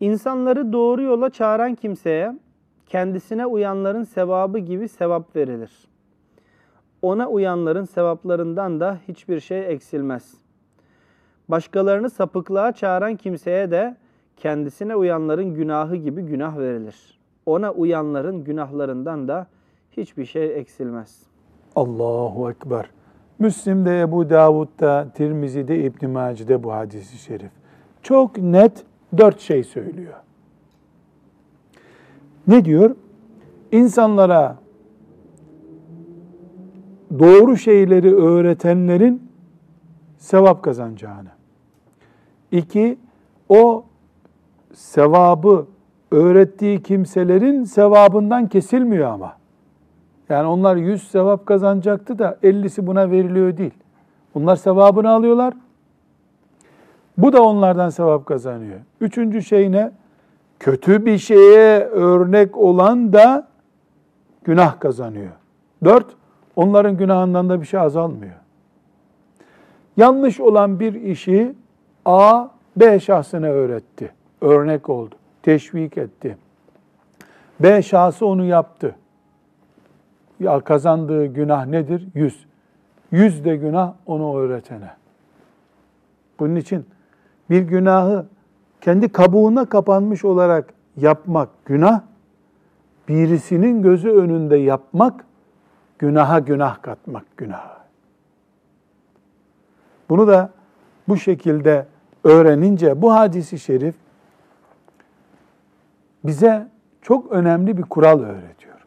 İnsanları 0.00 0.72
doğru 0.72 1.02
yola 1.02 1.30
çağıran 1.30 1.74
kimseye 1.74 2.38
kendisine 2.86 3.46
uyanların 3.46 4.04
sevabı 4.04 4.58
gibi 4.58 4.88
sevap 4.88 5.36
verilir. 5.36 5.88
Ona 7.06 7.28
uyanların 7.28 7.84
sevaplarından 7.84 8.80
da 8.80 8.98
hiçbir 9.08 9.40
şey 9.40 9.72
eksilmez. 9.72 10.34
Başkalarını 11.48 12.10
sapıklığa 12.10 12.72
çağıran 12.72 13.16
kimseye 13.16 13.70
de 13.70 13.96
kendisine 14.36 14.96
uyanların 14.96 15.54
günahı 15.54 15.96
gibi 15.96 16.22
günah 16.22 16.58
verilir. 16.58 17.18
Ona 17.46 17.72
uyanların 17.72 18.44
günahlarından 18.44 19.28
da 19.28 19.46
hiçbir 19.90 20.24
şey 20.24 20.58
eksilmez. 20.58 21.22
Allahu 21.76 22.50
Ekber. 22.50 22.90
Müslim'de, 23.38 24.00
Ebu 24.00 24.30
Davud'da, 24.30 25.08
Tirmizi'de, 25.14 25.78
İbn-i 25.84 26.62
bu 26.62 26.72
hadisi 26.72 27.18
şerif. 27.18 27.50
Çok 28.02 28.38
net 28.38 28.84
dört 29.18 29.40
şey 29.40 29.64
söylüyor. 29.64 30.14
Ne 32.46 32.64
diyor? 32.64 32.96
İnsanlara 33.72 34.56
doğru 37.18 37.56
şeyleri 37.56 38.14
öğretenlerin 38.14 39.22
sevap 40.18 40.62
kazanacağını. 40.62 41.28
İki, 42.52 42.98
o 43.48 43.84
sevabı 44.74 45.66
öğrettiği 46.10 46.82
kimselerin 46.82 47.64
sevabından 47.64 48.48
kesilmiyor 48.48 49.10
ama. 49.10 49.36
Yani 50.28 50.48
onlar 50.48 50.76
yüz 50.76 51.10
sevap 51.10 51.46
kazanacaktı 51.46 52.18
da 52.18 52.38
ellisi 52.42 52.86
buna 52.86 53.10
veriliyor 53.10 53.56
değil. 53.56 53.74
Bunlar 54.34 54.56
sevabını 54.56 55.10
alıyorlar. 55.10 55.54
Bu 57.18 57.32
da 57.32 57.42
onlardan 57.42 57.88
sevap 57.88 58.26
kazanıyor. 58.26 58.78
Üçüncü 59.00 59.42
şey 59.42 59.72
ne? 59.72 59.92
Kötü 60.60 61.06
bir 61.06 61.18
şeye 61.18 61.80
örnek 61.80 62.56
olan 62.56 63.12
da 63.12 63.48
günah 64.44 64.80
kazanıyor. 64.80 65.32
Dört, 65.84 66.06
onların 66.56 66.96
günahından 66.96 67.48
da 67.48 67.60
bir 67.60 67.66
şey 67.66 67.80
azalmıyor. 67.80 68.34
Yanlış 69.96 70.40
olan 70.40 70.80
bir 70.80 70.94
işi 70.94 71.54
A, 72.04 72.48
B 72.76 73.00
şahsına 73.00 73.46
öğretti. 73.46 74.12
Örnek 74.40 74.88
oldu. 74.88 75.14
Teşvik 75.42 75.98
etti. 75.98 76.36
B 77.60 77.82
şahsı 77.82 78.26
onu 78.26 78.44
yaptı. 78.44 78.94
Ya 80.40 80.60
kazandığı 80.60 81.26
günah 81.26 81.66
nedir? 81.66 82.08
Yüz. 82.14 82.46
Yüz 83.10 83.44
de 83.44 83.56
günah 83.56 83.92
onu 84.06 84.38
öğretene. 84.38 84.90
Bunun 86.38 86.56
için 86.56 86.86
bir 87.50 87.62
günahı 87.62 88.26
kendi 88.80 89.08
kabuğuna 89.08 89.64
kapanmış 89.64 90.24
olarak 90.24 90.74
yapmak 90.96 91.48
günah, 91.64 92.00
birisinin 93.08 93.82
gözü 93.82 94.10
önünde 94.10 94.56
yapmak, 94.56 95.25
günaha 95.98 96.38
günah 96.38 96.82
katmak 96.82 97.36
günah. 97.36 97.76
Bunu 100.08 100.28
da 100.28 100.50
bu 101.08 101.16
şekilde 101.16 101.86
öğrenince 102.24 103.02
bu 103.02 103.14
hadisi 103.14 103.58
şerif 103.58 103.94
bize 106.24 106.68
çok 107.02 107.32
önemli 107.32 107.78
bir 107.78 107.82
kural 107.82 108.20
öğretiyor. 108.20 108.86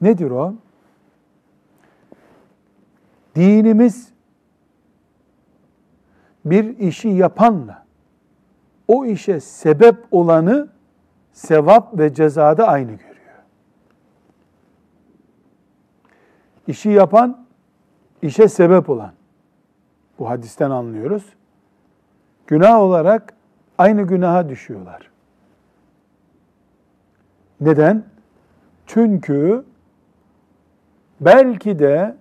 Nedir 0.00 0.30
o? 0.30 0.54
Dinimiz 3.34 4.12
bir 6.44 6.78
işi 6.78 7.08
yapanla 7.08 7.86
o 8.88 9.04
işe 9.04 9.40
sebep 9.40 9.96
olanı 10.10 10.68
sevap 11.32 11.98
ve 11.98 12.14
cezada 12.14 12.68
aynı 12.68 12.90
görüyor. 12.90 13.09
İşi 16.70 16.90
yapan, 16.90 17.44
işe 18.22 18.48
sebep 18.48 18.90
olan. 18.90 19.12
Bu 20.18 20.30
hadisten 20.30 20.70
anlıyoruz. 20.70 21.24
Günah 22.46 22.80
olarak 22.80 23.34
aynı 23.78 24.02
günaha 24.02 24.48
düşüyorlar. 24.48 25.10
Neden? 27.60 28.04
Çünkü 28.86 29.64
belki 31.20 31.78
de 31.78 32.16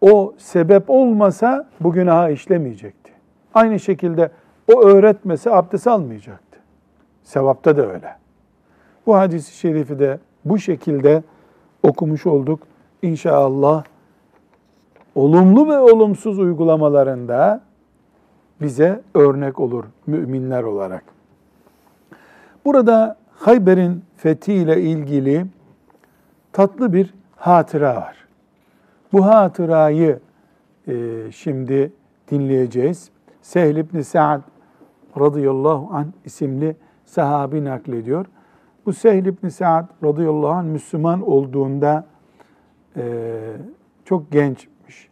o 0.00 0.34
sebep 0.38 0.90
olmasa 0.90 1.68
bu 1.80 1.92
günahı 1.92 2.32
işlemeyecekti. 2.32 3.12
Aynı 3.54 3.80
şekilde 3.80 4.30
o 4.74 4.82
öğretmese 4.82 5.50
abdest 5.50 5.86
almayacaktı. 5.86 6.58
Sevapta 7.22 7.76
da 7.76 7.92
öyle. 7.92 8.16
Bu 9.06 9.16
hadisi 9.16 9.56
şerifi 9.56 9.98
de 9.98 10.18
bu 10.44 10.58
şekilde 10.58 11.22
okumuş 11.82 12.26
olduk. 12.26 12.60
İnşallah 13.02 13.84
olumlu 15.14 15.68
ve 15.68 15.78
olumsuz 15.78 16.38
uygulamalarında 16.38 17.60
bize 18.60 19.02
örnek 19.14 19.60
olur 19.60 19.84
müminler 20.06 20.62
olarak. 20.62 21.04
Burada 22.64 23.16
Hayber'in 23.36 24.04
fethiyle 24.16 24.82
ilgili 24.82 25.46
tatlı 26.52 26.92
bir 26.92 27.14
hatıra 27.36 27.96
var. 27.96 28.16
Bu 29.12 29.26
hatırayı 29.26 30.20
e, 30.88 30.92
şimdi 31.32 31.92
dinleyeceğiz. 32.30 33.10
Sehl 33.42 33.76
ibn 33.76 34.00
Sa'd 34.00 34.40
radıyallahu 35.20 35.88
an 35.94 36.06
isimli 36.24 36.76
sahabi 37.04 37.64
naklediyor. 37.64 38.26
Bu 38.86 38.92
Sehl 38.92 39.26
ibn 39.26 39.48
Sa'd 39.48 39.84
radıyallahu 40.04 40.48
anh 40.48 40.64
Müslüman 40.64 41.30
olduğunda 41.30 42.04
e, 42.98 43.02
çok 44.04 44.32
gençmiş. 44.32 45.08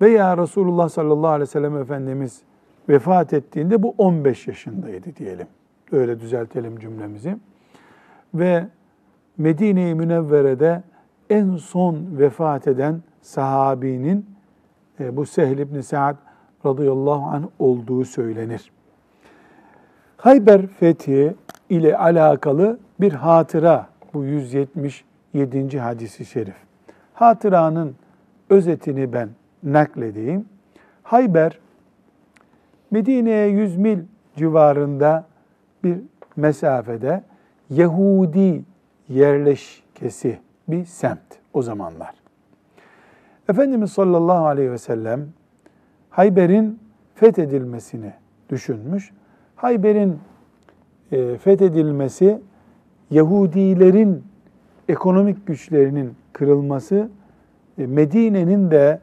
Veya 0.00 0.38
Resulullah 0.38 0.88
sallallahu 0.88 1.30
aleyhi 1.30 1.48
ve 1.48 1.52
sellem 1.52 1.76
Efendimiz 1.76 2.42
vefat 2.88 3.32
ettiğinde 3.32 3.82
bu 3.82 3.94
15 3.98 4.46
yaşındaydı 4.48 5.16
diyelim. 5.16 5.46
Öyle 5.92 6.20
düzeltelim 6.20 6.78
cümlemizi. 6.78 7.36
Ve 8.34 8.66
Medine-i 9.38 9.94
Münevvere'de 9.94 10.82
en 11.30 11.56
son 11.56 12.06
vefat 12.18 12.68
eden 12.68 13.02
sahabinin 13.22 14.26
e, 15.00 15.16
bu 15.16 15.26
Sehl 15.26 15.58
ibn 15.58 15.80
Sa'd 15.80 16.16
radıyallahu 16.66 17.24
anh 17.26 17.44
olduğu 17.58 18.04
söylenir. 18.04 18.70
Hayber 20.16 20.66
fethi 20.66 21.34
ile 21.70 21.96
alakalı 21.96 22.78
bir 23.00 23.12
hatıra 23.12 23.88
bu 24.14 24.24
177. 24.24 25.78
hadisi 25.78 26.24
şerif. 26.24 26.65
Hatıranın 27.16 27.94
özetini 28.50 29.12
ben 29.12 29.28
nakledeyim. 29.62 30.44
Hayber 31.02 31.58
Medine'ye 32.90 33.46
100 33.46 33.76
mil 33.76 33.98
civarında 34.36 35.26
bir 35.84 35.98
mesafede 36.36 37.22
Yahudi 37.70 38.64
yerleşkesi 39.08 40.38
bir 40.68 40.84
semt 40.84 41.20
o 41.52 41.62
zamanlar. 41.62 42.14
Efendimiz 43.48 43.92
sallallahu 43.92 44.46
aleyhi 44.46 44.72
ve 44.72 44.78
sellem 44.78 45.28
Hayber'in 46.10 46.80
fethedilmesini 47.14 48.12
düşünmüş. 48.50 49.12
Hayber'in 49.56 50.18
e, 51.12 51.38
fethedilmesi 51.38 52.40
Yahudilerin 53.10 54.24
ekonomik 54.88 55.46
güçlerinin 55.46 56.14
kırılması, 56.32 57.08
e, 57.78 57.86
Medine'nin 57.86 58.70
de 58.70 59.00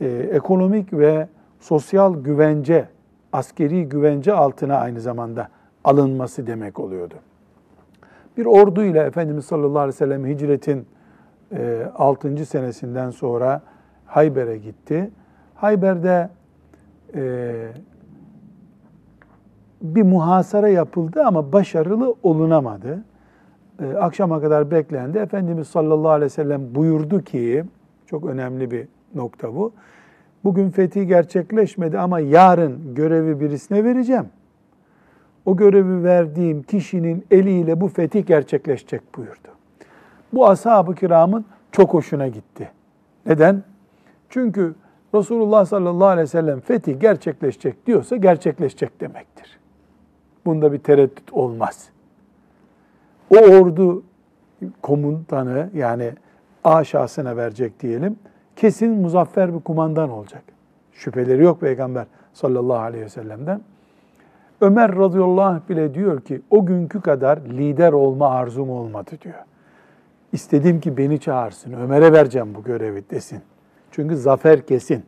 e, 0.00 0.06
ekonomik 0.08 0.92
ve 0.92 1.28
sosyal 1.60 2.22
güvence, 2.22 2.88
askeri 3.32 3.88
güvence 3.88 4.32
altına 4.32 4.76
aynı 4.76 5.00
zamanda 5.00 5.48
alınması 5.84 6.46
demek 6.46 6.80
oluyordu. 6.80 7.14
Bir 8.36 8.46
orduyla 8.46 9.04
Efendimiz 9.04 9.44
sallallahu 9.44 9.78
aleyhi 9.78 9.94
ve 9.94 9.98
sellem 9.98 10.26
hicretin 10.26 10.86
6. 11.94 12.28
E, 12.28 12.44
senesinden 12.44 13.10
sonra 13.10 13.62
Hayber'e 14.06 14.58
gitti. 14.58 15.10
Hayber'de 15.54 16.28
bir 19.82 20.02
muhasara 20.02 20.68
yapıldı 20.68 21.22
ama 21.24 21.52
başarılı 21.52 22.14
olunamadı. 22.22 23.04
E, 23.82 23.96
akşama 23.96 24.40
kadar 24.40 24.70
beklendi. 24.70 25.18
Efendimiz 25.18 25.68
sallallahu 25.68 26.10
aleyhi 26.10 26.24
ve 26.24 26.28
sellem 26.34 26.74
buyurdu 26.74 27.22
ki, 27.24 27.64
çok 28.06 28.26
önemli 28.26 28.70
bir 28.70 28.88
nokta 29.14 29.54
bu. 29.54 29.72
Bugün 30.44 30.70
fethi 30.70 31.06
gerçekleşmedi 31.06 31.98
ama 31.98 32.20
yarın 32.20 32.94
görevi 32.94 33.40
birisine 33.40 33.84
vereceğim. 33.84 34.26
O 35.46 35.56
görevi 35.56 36.04
verdiğim 36.04 36.62
kişinin 36.62 37.24
eliyle 37.30 37.80
bu 37.80 37.88
fetih 37.88 38.26
gerçekleşecek 38.26 39.02
buyurdu. 39.16 39.48
Bu 40.32 40.48
ashab-ı 40.48 40.94
kiramın 40.94 41.44
çok 41.72 41.94
hoşuna 41.94 42.28
gitti. 42.28 42.70
Neden? 43.26 43.62
Çünkü 44.28 44.74
Resulullah 45.14 45.64
sallallahu 45.64 46.08
aleyhi 46.08 46.22
ve 46.22 46.30
sellem 46.30 46.60
fetih 46.60 47.00
gerçekleşecek 47.00 47.86
diyorsa 47.86 48.16
gerçekleşecek 48.16 49.00
demektir. 49.00 49.58
Bunda 50.46 50.72
bir 50.72 50.78
tereddüt 50.78 51.32
olmaz. 51.32 51.88
O 53.30 53.36
ordu 53.36 54.02
komutanı 54.82 55.70
yani 55.74 56.12
A 56.64 56.84
şahsına 56.84 57.36
verecek 57.36 57.80
diyelim. 57.80 58.16
Kesin 58.56 58.92
muzaffer 58.92 59.54
bir 59.54 59.60
kumandan 59.60 60.10
olacak. 60.10 60.42
Şüpheleri 60.92 61.42
yok 61.42 61.60
Peygamber 61.60 62.06
sallallahu 62.32 62.78
aleyhi 62.78 63.04
ve 63.04 63.08
sellem'den. 63.08 63.60
Ömer 64.60 64.96
radıyallahu 64.96 65.42
anh 65.42 65.60
bile 65.68 65.94
diyor 65.94 66.20
ki 66.20 66.42
o 66.50 66.66
günkü 66.66 67.00
kadar 67.00 67.38
lider 67.38 67.92
olma 67.92 68.30
arzum 68.30 68.70
olmadı 68.70 69.10
diyor. 69.24 69.44
İstedim 70.32 70.80
ki 70.80 70.96
beni 70.96 71.20
çağırsın, 71.20 71.72
Ömer'e 71.72 72.12
vereceğim 72.12 72.54
bu 72.54 72.62
görevi 72.64 73.10
desin. 73.10 73.40
Çünkü 73.90 74.16
zafer 74.16 74.66
kesin. 74.66 75.04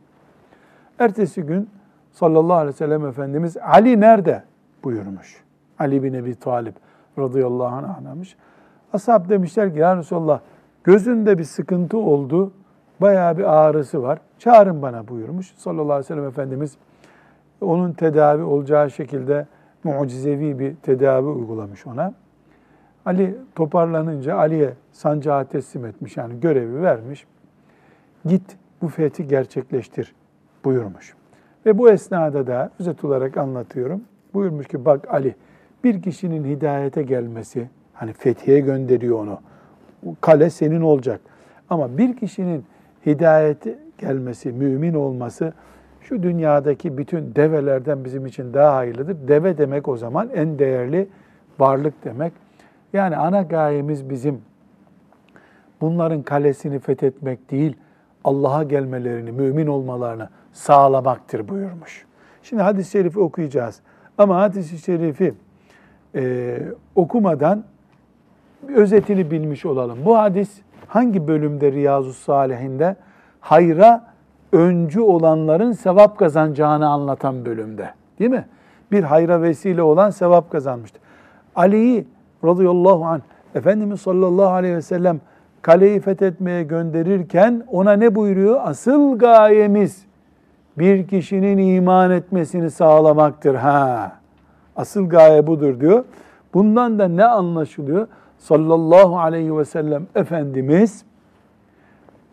Ertesi 0.99 1.41
gün 1.41 1.69
sallallahu 2.11 2.53
aleyhi 2.57 2.73
ve 2.73 2.77
sellem 2.77 3.05
Efendimiz 3.05 3.57
Ali 3.57 3.99
nerede 3.99 4.43
buyurmuş. 4.83 5.43
Ali 5.79 6.03
bin 6.03 6.13
Ebi 6.13 6.35
Talib 6.35 6.73
radıyallahu 7.19 7.75
anh 7.75 7.97
anlamış. 7.97 8.35
Ashab 8.93 9.29
demişler 9.29 9.73
ki 9.73 9.79
ya 9.79 9.97
Resulallah 9.97 10.39
gözünde 10.83 11.37
bir 11.37 11.43
sıkıntı 11.43 11.97
oldu. 11.97 12.51
Bayağı 13.01 13.37
bir 13.37 13.43
ağrısı 13.43 14.03
var. 14.03 14.19
Çağırın 14.39 14.81
bana 14.81 15.07
buyurmuş. 15.07 15.53
Sallallahu 15.57 15.83
aleyhi 15.83 15.99
ve 15.99 16.03
sellem 16.03 16.27
Efendimiz 16.27 16.77
onun 17.61 17.93
tedavi 17.93 18.43
olacağı 18.43 18.91
şekilde 18.91 19.47
mucizevi 19.83 20.59
bir 20.59 20.75
tedavi 20.75 21.27
uygulamış 21.27 21.87
ona. 21.87 22.13
Ali 23.05 23.37
toparlanınca 23.55 24.37
Ali'ye 24.37 24.73
sancağı 24.91 25.45
teslim 25.45 25.85
etmiş 25.85 26.17
yani 26.17 26.39
görevi 26.39 26.81
vermiş. 26.81 27.25
Git 28.25 28.57
bu 28.81 28.87
fethi 28.87 29.27
gerçekleştir 29.27 30.15
buyurmuş. 30.63 31.15
Ve 31.65 31.77
bu 31.77 31.89
esnada 31.89 32.47
da 32.47 32.69
özet 32.79 33.03
olarak 33.03 33.37
anlatıyorum. 33.37 34.01
Buyurmuş 34.33 34.67
ki 34.67 34.85
bak 34.85 35.13
Ali 35.13 35.35
bir 35.83 36.01
kişinin 36.01 36.45
hidayete 36.45 37.03
gelmesi 37.03 37.69
hani 37.93 38.13
fethiye 38.13 38.59
gönderiyor 38.59 39.19
onu. 39.19 39.39
Kale 40.21 40.49
senin 40.49 40.81
olacak. 40.81 41.21
Ama 41.69 41.97
bir 41.97 42.17
kişinin 42.17 42.65
hidayete 43.05 43.79
gelmesi, 43.97 44.51
mümin 44.51 44.93
olması 44.93 45.53
şu 46.01 46.23
dünyadaki 46.23 46.97
bütün 46.97 47.35
develerden 47.35 48.05
bizim 48.05 48.25
için 48.25 48.53
daha 48.53 48.75
hayırlıdır. 48.75 49.27
Deve 49.27 49.57
demek 49.57 49.87
o 49.87 49.97
zaman 49.97 50.29
en 50.35 50.59
değerli 50.59 51.07
varlık 51.59 52.05
demek. 52.05 52.33
Yani 52.93 53.17
ana 53.17 53.41
gayemiz 53.41 54.09
bizim 54.09 54.41
bunların 55.81 56.21
kalesini 56.21 56.79
fethetmek 56.79 57.51
değil, 57.51 57.77
Allah'a 58.23 58.63
gelmelerini, 58.63 59.31
mümin 59.31 59.67
olmalarını 59.67 60.29
sağlamaktır 60.53 61.47
buyurmuş. 61.47 62.05
Şimdi 62.43 62.63
hadis-i 62.63 62.91
şerifi 62.91 63.19
okuyacağız. 63.19 63.79
Ama 64.17 64.37
hadis-i 64.41 64.77
şerifi 64.77 65.33
e, 66.15 66.57
okumadan 66.95 67.63
özetini 68.67 69.31
bilmiş 69.31 69.65
olalım. 69.65 69.99
Bu 70.05 70.17
hadis 70.17 70.61
hangi 70.87 71.27
bölümde 71.27 71.71
Riyazu 71.71 72.13
Salihinde? 72.13 72.95
Hayra 73.39 74.05
öncü 74.51 75.01
olanların 75.01 75.71
sevap 75.71 76.17
kazanacağını 76.17 76.87
anlatan 76.87 77.45
bölümde. 77.45 77.89
Değil 78.19 78.31
mi? 78.31 78.45
Bir 78.91 79.03
hayra 79.03 79.41
vesile 79.41 79.81
olan 79.81 80.09
sevap 80.09 80.51
kazanmıştır. 80.51 81.01
Ali'yi 81.55 82.07
radıyallahu 82.43 83.05
anh 83.05 83.21
Efendimiz 83.55 84.01
sallallahu 84.01 84.49
aleyhi 84.49 84.75
ve 84.75 84.81
sellem 84.81 85.21
kaleyi 85.61 85.99
fethetmeye 85.99 86.63
gönderirken 86.63 87.63
ona 87.71 87.93
ne 87.93 88.15
buyuruyor? 88.15 88.59
Asıl 88.63 89.17
gayemiz 89.17 90.05
bir 90.77 91.07
kişinin 91.07 91.57
iman 91.57 92.11
etmesini 92.11 92.71
sağlamaktır. 92.71 93.55
Ha. 93.55 94.18
Asıl 94.79 95.09
gaye 95.09 95.47
budur 95.47 95.79
diyor. 95.79 96.03
Bundan 96.53 96.99
da 96.99 97.07
ne 97.07 97.25
anlaşılıyor? 97.25 98.07
Sallallahu 98.37 99.19
aleyhi 99.19 99.57
ve 99.57 99.65
sellem 99.65 100.07
Efendimiz 100.15 101.03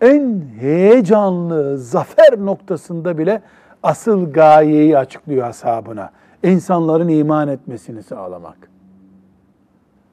en 0.01 0.43
heyecanlı 0.61 1.79
zafer 1.79 2.39
noktasında 2.39 3.19
bile 3.19 3.43
asıl 3.83 4.33
gayeyi 4.33 4.99
açıklıyor 4.99 5.47
ashabına. 5.49 6.11
İnsanların 6.43 7.09
iman 7.09 7.49
etmesini 7.49 8.03
sağlamak. 8.03 8.57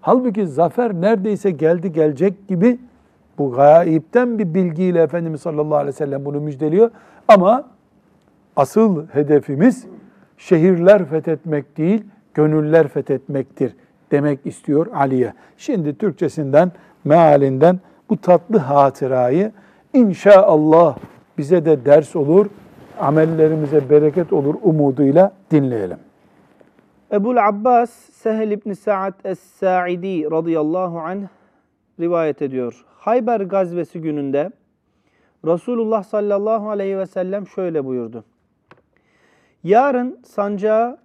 Halbuki 0.02 0.48
zafer 0.48 0.94
neredeyse 0.94 1.52
geldi 1.52 1.92
gelecek 1.94 2.48
gibi 2.48 2.80
bu 3.38 3.52
gayipten 3.52 4.40
bir 4.40 4.54
bilgiyle 4.54 5.02
Efendimiz 5.02 5.42
sallallahu 5.42 5.76
aleyhi 5.76 5.96
ve 5.96 5.98
sellem 5.98 6.26
bunu 6.26 6.40
müjdeliyor. 6.40 6.92
Ama 7.28 7.64
asıl 8.56 9.08
hedefimiz 9.08 9.86
şehirler 10.38 11.06
fethetmek 11.06 11.78
değil, 11.78 12.04
gönüller 12.34 12.88
fethetmektir 12.88 13.76
demek 14.12 14.40
istiyor 14.46 14.88
Ali'ye. 14.94 15.34
Şimdi 15.58 15.98
Türkçesinden, 15.98 16.72
mealinden 17.06 17.80
bu 18.10 18.18
tatlı 18.18 18.58
hatırayı 18.58 19.52
inşallah 19.94 20.98
bize 21.38 21.66
de 21.66 21.86
ders 21.86 22.16
olur, 22.16 22.46
amellerimize 23.00 23.90
bereket 23.90 24.34
olur 24.34 24.56
umuduyla 24.64 25.32
dinleyelim. 25.52 25.98
Ebul 27.12 27.38
Abbas 27.38 27.90
Sehl 27.90 28.52
İbni 28.52 28.76
Sa'd 28.76 29.14
Es-Sa'idi 29.24 30.32
radıyallahu 30.32 31.00
anh 31.00 31.28
rivayet 32.00 32.42
ediyor. 32.42 32.86
Hayber 32.98 33.40
gazvesi 33.42 34.02
gününde 34.02 34.52
Resulullah 35.46 36.04
sallallahu 36.04 36.70
aleyhi 36.70 36.98
ve 36.98 37.06
sellem 37.06 37.48
şöyle 37.48 37.86
buyurdu. 37.86 38.24
Yarın 39.64 40.20
sancağı 40.26 40.98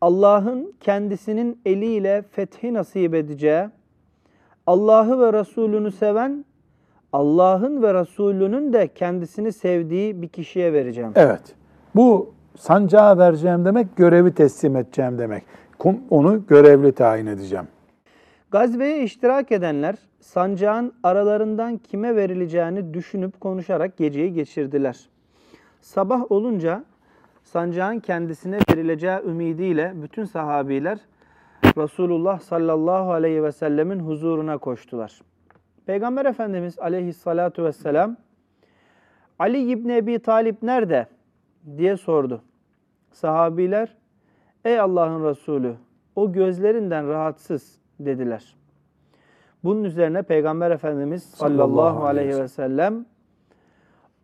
Allah'ın 0.00 0.74
kendisinin 0.80 1.60
eliyle 1.66 2.22
fethi 2.30 2.74
nasip 2.74 3.14
edeceği, 3.14 3.66
Allah'ı 4.66 5.20
ve 5.20 5.40
Resulünü 5.40 5.92
seven, 5.92 6.44
Allah'ın 7.12 7.82
ve 7.82 7.94
Resulünün 7.94 8.72
de 8.72 8.88
kendisini 8.88 9.52
sevdiği 9.52 10.22
bir 10.22 10.28
kişiye 10.28 10.72
vereceğim. 10.72 11.12
Evet. 11.14 11.42
Bu 11.94 12.34
sancağı 12.58 13.18
vereceğim 13.18 13.64
demek, 13.64 13.96
görevi 13.96 14.34
teslim 14.34 14.76
edeceğim 14.76 15.18
demek. 15.18 15.42
Onu 16.10 16.46
görevli 16.46 16.92
tayin 16.92 17.26
edeceğim. 17.26 17.68
Gazveye 18.50 19.02
iştirak 19.02 19.52
edenler 19.52 19.94
sancağın 20.20 20.92
aralarından 21.02 21.78
kime 21.78 22.16
verileceğini 22.16 22.94
düşünüp 22.94 23.40
konuşarak 23.40 23.96
geceyi 23.96 24.32
geçirdiler. 24.32 25.08
Sabah 25.80 26.32
olunca 26.32 26.84
sancağın 27.46 28.00
kendisine 28.00 28.58
verileceği 28.70 29.18
ümidiyle 29.26 29.92
bütün 29.94 30.24
sahabiler 30.24 30.98
Resulullah 31.76 32.40
sallallahu 32.40 33.12
aleyhi 33.12 33.42
ve 33.42 33.52
sellemin 33.52 33.98
huzuruna 33.98 34.58
koştular. 34.58 35.20
Peygamber 35.86 36.26
Efendimiz 36.26 36.78
aleyhissalatu 36.78 37.64
vesselam 37.64 38.16
Ali 39.38 39.70
İbni 39.70 39.96
Ebi 39.96 40.18
Talip 40.18 40.62
nerede? 40.62 41.06
diye 41.76 41.96
sordu. 41.96 42.42
Sahabiler 43.12 43.96
ey 44.64 44.80
Allah'ın 44.80 45.24
Resulü 45.24 45.74
o 46.16 46.32
gözlerinden 46.32 47.08
rahatsız 47.08 47.78
dediler. 48.00 48.56
Bunun 49.64 49.84
üzerine 49.84 50.22
Peygamber 50.22 50.70
Efendimiz 50.70 51.22
sallallahu 51.22 52.04
aleyhi 52.04 52.40
ve 52.40 52.48
sellem 52.48 53.06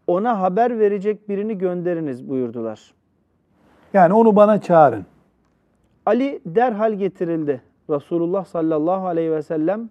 ona 0.06 0.40
haber 0.40 0.78
verecek 0.78 1.28
birini 1.28 1.58
gönderiniz 1.58 2.28
buyurdular. 2.28 3.01
Yani 3.92 4.14
onu 4.14 4.36
bana 4.36 4.60
çağırın. 4.60 5.06
Ali 6.06 6.40
derhal 6.46 6.92
getirildi. 6.92 7.62
Resulullah 7.90 8.44
sallallahu 8.44 9.06
aleyhi 9.06 9.32
ve 9.32 9.42
sellem 9.42 9.88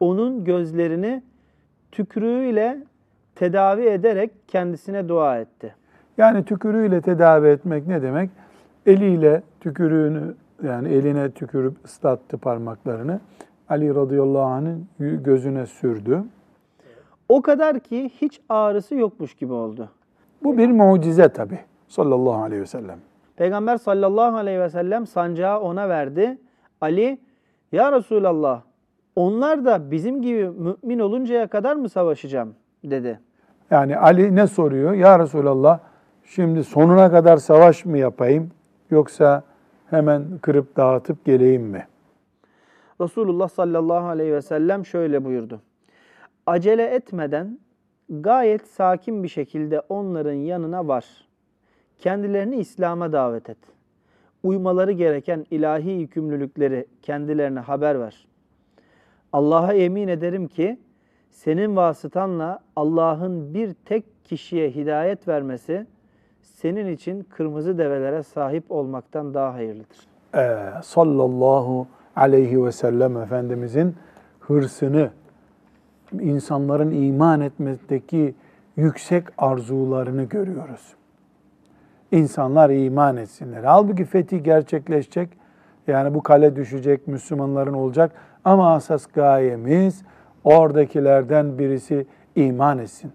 onun 0.00 0.44
gözlerini 0.44 1.22
tükürüğüyle 1.92 2.78
tedavi 3.34 3.82
ederek 3.82 4.30
kendisine 4.48 5.08
dua 5.08 5.38
etti. 5.38 5.74
Yani 6.18 6.44
tükürüğüyle 6.44 7.00
tedavi 7.00 7.48
etmek 7.48 7.86
ne 7.86 8.02
demek? 8.02 8.30
Eliyle 8.86 9.42
tükürüğünü 9.60 10.34
yani 10.62 10.88
eline 10.88 11.30
tükürüp 11.30 11.84
ıslattı 11.84 12.38
parmaklarını. 12.38 13.20
Ali 13.68 13.94
radıyallahu 13.94 14.42
anh'ın 14.42 14.88
gözüne 14.98 15.66
sürdü. 15.66 16.24
O 17.28 17.42
kadar 17.42 17.80
ki 17.80 18.10
hiç 18.20 18.40
ağrısı 18.48 18.94
yokmuş 18.94 19.34
gibi 19.34 19.52
oldu. 19.52 19.88
Bu 20.44 20.58
bir 20.58 20.70
mucize 20.70 21.28
tabi 21.28 21.58
sallallahu 21.88 22.42
aleyhi 22.42 22.62
ve 22.62 22.66
sellem. 22.66 22.98
Peygamber 23.36 23.76
sallallahu 23.76 24.36
aleyhi 24.36 24.60
ve 24.60 24.68
sellem 24.68 25.06
sancağı 25.06 25.60
ona 25.60 25.88
verdi. 25.88 26.38
Ali, 26.80 27.18
ya 27.72 27.92
Resulallah 27.92 28.62
onlar 29.16 29.64
da 29.64 29.90
bizim 29.90 30.22
gibi 30.22 30.50
mümin 30.50 30.98
oluncaya 30.98 31.46
kadar 31.46 31.76
mı 31.76 31.88
savaşacağım 31.88 32.54
dedi. 32.84 33.20
Yani 33.70 33.98
Ali 33.98 34.36
ne 34.36 34.46
soruyor? 34.46 34.92
Ya 34.92 35.18
Resulallah 35.18 35.78
şimdi 36.24 36.64
sonuna 36.64 37.10
kadar 37.10 37.36
savaş 37.36 37.84
mı 37.84 37.98
yapayım 37.98 38.50
yoksa 38.90 39.42
hemen 39.90 40.24
kırıp 40.42 40.76
dağıtıp 40.76 41.24
geleyim 41.24 41.62
mi? 41.62 41.86
Resulullah 43.00 43.48
sallallahu 43.48 44.06
aleyhi 44.06 44.32
ve 44.32 44.42
sellem 44.42 44.86
şöyle 44.86 45.24
buyurdu. 45.24 45.60
Acele 46.46 46.86
etmeden 46.86 47.58
gayet 48.08 48.66
sakin 48.66 49.22
bir 49.22 49.28
şekilde 49.28 49.80
onların 49.80 50.32
yanına 50.32 50.88
var. 50.88 51.04
Kendilerini 52.02 52.56
İslam'a 52.56 53.12
davet 53.12 53.50
et. 53.50 53.58
Uymaları 54.42 54.92
gereken 54.92 55.46
ilahi 55.50 55.90
yükümlülükleri 55.90 56.86
kendilerine 57.02 57.60
haber 57.60 58.00
ver. 58.00 58.26
Allah'a 59.32 59.72
yemin 59.72 60.08
ederim 60.08 60.48
ki 60.48 60.78
senin 61.30 61.76
vasıtanla 61.76 62.58
Allah'ın 62.76 63.54
bir 63.54 63.74
tek 63.74 64.24
kişiye 64.24 64.70
hidayet 64.70 65.28
vermesi 65.28 65.86
senin 66.42 66.86
için 66.86 67.22
kırmızı 67.22 67.78
develere 67.78 68.22
sahip 68.22 68.64
olmaktan 68.68 69.34
daha 69.34 69.54
hayırlıdır. 69.54 69.98
Ee, 70.34 70.58
sallallahu 70.82 71.86
aleyhi 72.16 72.64
ve 72.64 72.72
sellem 72.72 73.16
Efendimizin 73.16 73.96
hırsını, 74.40 75.10
insanların 76.12 76.90
iman 76.90 77.40
etmedeki 77.40 78.34
yüksek 78.76 79.24
arzularını 79.38 80.22
görüyoruz. 80.24 80.94
İnsanlar 82.12 82.70
iman 82.70 83.16
etsinler. 83.16 83.64
Halbuki 83.64 84.04
fethi 84.04 84.42
gerçekleşecek, 84.42 85.28
yani 85.86 86.14
bu 86.14 86.22
kale 86.22 86.56
düşecek, 86.56 87.08
Müslümanların 87.08 87.72
olacak 87.72 88.12
ama 88.44 88.74
asas 88.74 89.06
gayemiz 89.06 90.02
oradakilerden 90.44 91.58
birisi 91.58 92.06
iman 92.36 92.78
etsin. 92.78 93.12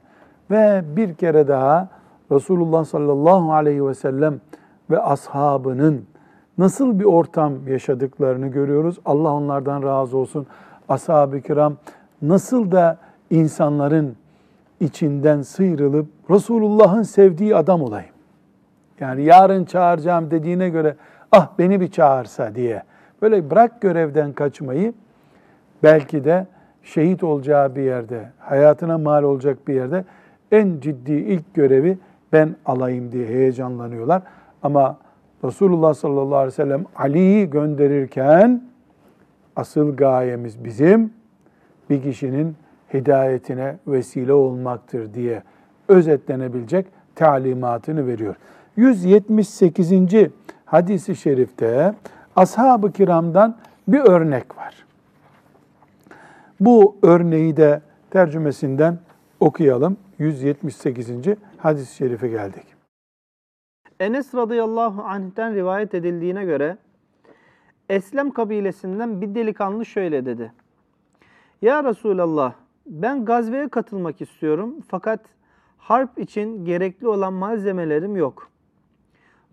Ve 0.52 0.84
bir 0.96 1.14
kere 1.14 1.48
daha 1.48 1.90
Resulullah 2.32 2.86
sallallahu 2.86 3.54
aleyhi 3.54 3.86
ve 3.86 3.94
sellem 3.94 4.42
ve 4.90 5.00
ashabının 5.00 6.06
nasıl 6.58 7.00
bir 7.00 7.06
ortam 7.06 7.68
yaşadıklarını 7.68 8.48
görüyoruz. 8.48 9.00
Allah 9.06 9.34
onlardan 9.34 9.84
razı 9.84 10.18
olsun. 10.18 10.48
Ashab-ı 10.90 11.42
kiram 11.42 11.78
nasıl 12.22 12.72
da 12.72 12.98
insanların 13.30 14.16
içinden 14.80 15.42
sıyrılıp 15.42 16.08
Resulullah'ın 16.30 17.04
sevdiği 17.04 17.56
adam 17.56 17.82
olayım. 17.82 18.17
Yani 19.00 19.24
yarın 19.24 19.66
çağıracağım 19.66 20.32
dediğine 20.32 20.70
göre 20.70 20.96
ah 21.32 21.50
beni 21.60 21.82
bir 21.82 21.92
çağırsa 21.92 22.56
diye. 22.56 22.84
Böyle 23.22 23.50
bırak 23.50 23.82
görevden 23.82 24.34
kaçmayı 24.34 24.94
belki 25.84 26.26
de 26.26 26.48
şehit 26.84 27.24
olacağı 27.24 27.76
bir 27.76 27.82
yerde, 27.82 28.32
hayatına 28.40 28.98
mal 28.98 29.24
olacak 29.24 29.68
bir 29.68 29.74
yerde 29.74 30.04
en 30.52 30.80
ciddi 30.80 31.14
ilk 31.14 31.54
görevi 31.54 31.98
ben 32.34 32.56
alayım 32.66 33.12
diye 33.12 33.28
heyecanlanıyorlar. 33.28 34.22
Ama 34.64 34.98
Resulullah 35.44 35.94
sallallahu 35.94 36.36
aleyhi 36.36 36.48
ve 36.48 36.64
sellem 36.64 36.86
Ali'yi 36.96 37.50
gönderirken 37.50 38.64
asıl 39.56 39.96
gayemiz 39.96 40.64
bizim 40.64 41.14
bir 41.90 42.04
kişinin 42.04 42.56
hidayetine 42.94 43.76
vesile 43.88 44.34
olmaktır 44.34 45.14
diye 45.14 45.44
özetlenebilecek 45.88 46.86
talimatını 47.16 48.08
veriyor. 48.08 48.36
178. 48.78 49.92
hadisi 50.66 51.16
şerifte 51.16 51.94
ashab-ı 52.36 52.92
kiramdan 52.92 53.58
bir 53.88 54.00
örnek 54.00 54.58
var. 54.58 54.86
Bu 56.60 56.98
örneği 57.04 57.58
de 57.58 57.82
tercümesinden 58.10 59.00
okuyalım. 59.40 59.98
178. 60.20 61.10
hadis-i 61.58 61.96
şerife 61.96 62.28
geldik. 62.28 62.64
Enes 64.00 64.36
radıyallahu 64.36 65.02
anh'ten 65.02 65.56
rivayet 65.56 65.94
edildiğine 65.94 66.46
göre 66.46 66.78
Eslem 67.90 68.32
kabilesinden 68.32 69.22
bir 69.22 69.36
delikanlı 69.36 69.86
şöyle 69.86 70.26
dedi. 70.26 70.52
Ya 71.62 71.84
Resulallah 71.84 72.54
ben 72.86 73.26
gazveye 73.26 73.68
katılmak 73.68 74.22
istiyorum 74.22 74.76
fakat 74.88 75.20
harp 75.78 76.20
için 76.20 76.66
gerekli 76.66 77.08
olan 77.08 77.34
malzemelerim 77.34 78.16
yok. 78.16 78.50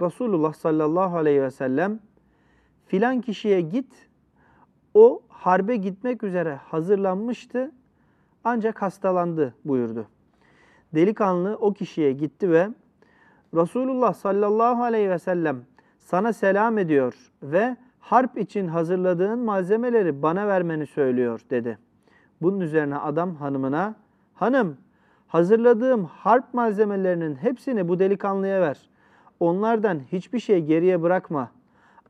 Resulullah 0.00 0.52
sallallahu 0.52 1.16
aleyhi 1.16 1.42
ve 1.42 1.50
sellem 1.50 2.00
filan 2.86 3.20
kişiye 3.20 3.60
git 3.60 4.08
o 4.94 5.22
harbe 5.28 5.76
gitmek 5.76 6.22
üzere 6.22 6.54
hazırlanmıştı 6.54 7.72
ancak 8.44 8.82
hastalandı 8.82 9.54
buyurdu. 9.64 10.06
Delikanlı 10.94 11.56
o 11.60 11.72
kişiye 11.72 12.12
gitti 12.12 12.50
ve 12.50 12.68
Resulullah 13.54 14.14
sallallahu 14.14 14.82
aleyhi 14.82 15.10
ve 15.10 15.18
sellem 15.18 15.62
sana 15.98 16.32
selam 16.32 16.78
ediyor 16.78 17.32
ve 17.42 17.76
harp 18.00 18.38
için 18.38 18.68
hazırladığın 18.68 19.38
malzemeleri 19.38 20.22
bana 20.22 20.48
vermeni 20.48 20.86
söylüyor 20.86 21.40
dedi. 21.50 21.78
Bunun 22.42 22.60
üzerine 22.60 22.96
adam 22.96 23.34
hanımına, 23.34 23.94
hanım 24.34 24.76
hazırladığım 25.26 26.04
harp 26.04 26.54
malzemelerinin 26.54 27.34
hepsini 27.34 27.88
bu 27.88 27.98
delikanlıya 27.98 28.60
ver. 28.60 28.88
Onlardan 29.44 30.00
hiçbir 30.12 30.38
şey 30.38 30.64
geriye 30.64 31.02
bırakma. 31.02 31.50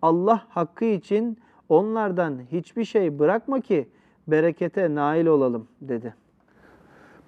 Allah 0.03 0.43
hakkı 0.49 0.85
için 0.85 1.39
onlardan 1.69 2.41
hiçbir 2.53 2.85
şey 2.85 3.19
bırakma 3.19 3.61
ki 3.61 3.89
berekete 4.29 4.95
nail 4.95 5.27
olalım 5.27 5.69
dedi. 5.81 6.15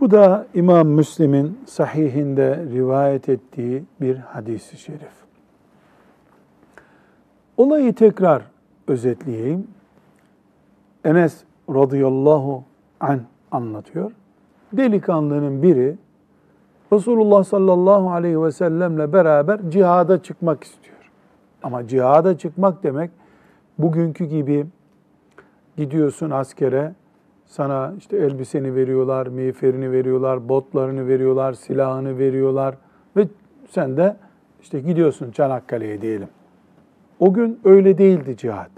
Bu 0.01 0.11
da 0.11 0.47
İmam 0.55 0.89
Müslim'in 0.89 1.59
sahihinde 1.67 2.65
rivayet 2.73 3.29
ettiği 3.29 3.85
bir 4.01 4.17
hadis-i 4.17 4.77
şerif. 4.77 5.13
Olayı 7.57 7.95
tekrar 7.95 8.43
özetleyeyim. 8.89 9.67
Enes 11.05 11.45
radıyallahu 11.71 12.65
an 13.01 13.21
anlatıyor. 13.51 14.13
Delikanlının 14.73 15.63
biri 15.63 15.97
Resulullah 16.93 17.45
sallallahu 17.45 18.11
aleyhi 18.11 18.43
ve 18.43 18.53
sellemle 18.53 19.13
beraber 19.13 19.61
cihada 19.71 20.23
çıkmak 20.23 20.65
istiyor. 20.65 20.97
Ama 21.63 21.87
cihada 21.87 22.39
çıkmak 22.39 22.83
demek 22.83 23.11
bugünkü 23.79 24.25
gibi 24.25 24.67
gidiyorsun 25.77 26.31
askere, 26.31 26.95
sana 27.47 27.95
işte 27.99 28.17
elbiseni 28.17 28.75
veriyorlar, 28.75 29.27
miğferini 29.27 29.93
veriyorlar, 29.93 30.49
botlarını 30.49 31.09
veriyorlar, 31.09 31.53
silahını 31.53 32.19
veriyorlar 32.19 32.75
ve 33.17 33.29
sen 33.71 33.97
de 33.97 34.17
işte 34.63 34.81
gidiyorsun 34.81 35.31
Çanakkale'ye 35.31 36.03
diyelim. 36.03 36.29
O 37.21 37.33
gün 37.33 37.61
öyle 37.65 37.99
değildi 37.99 38.37
cihat. 38.37 38.71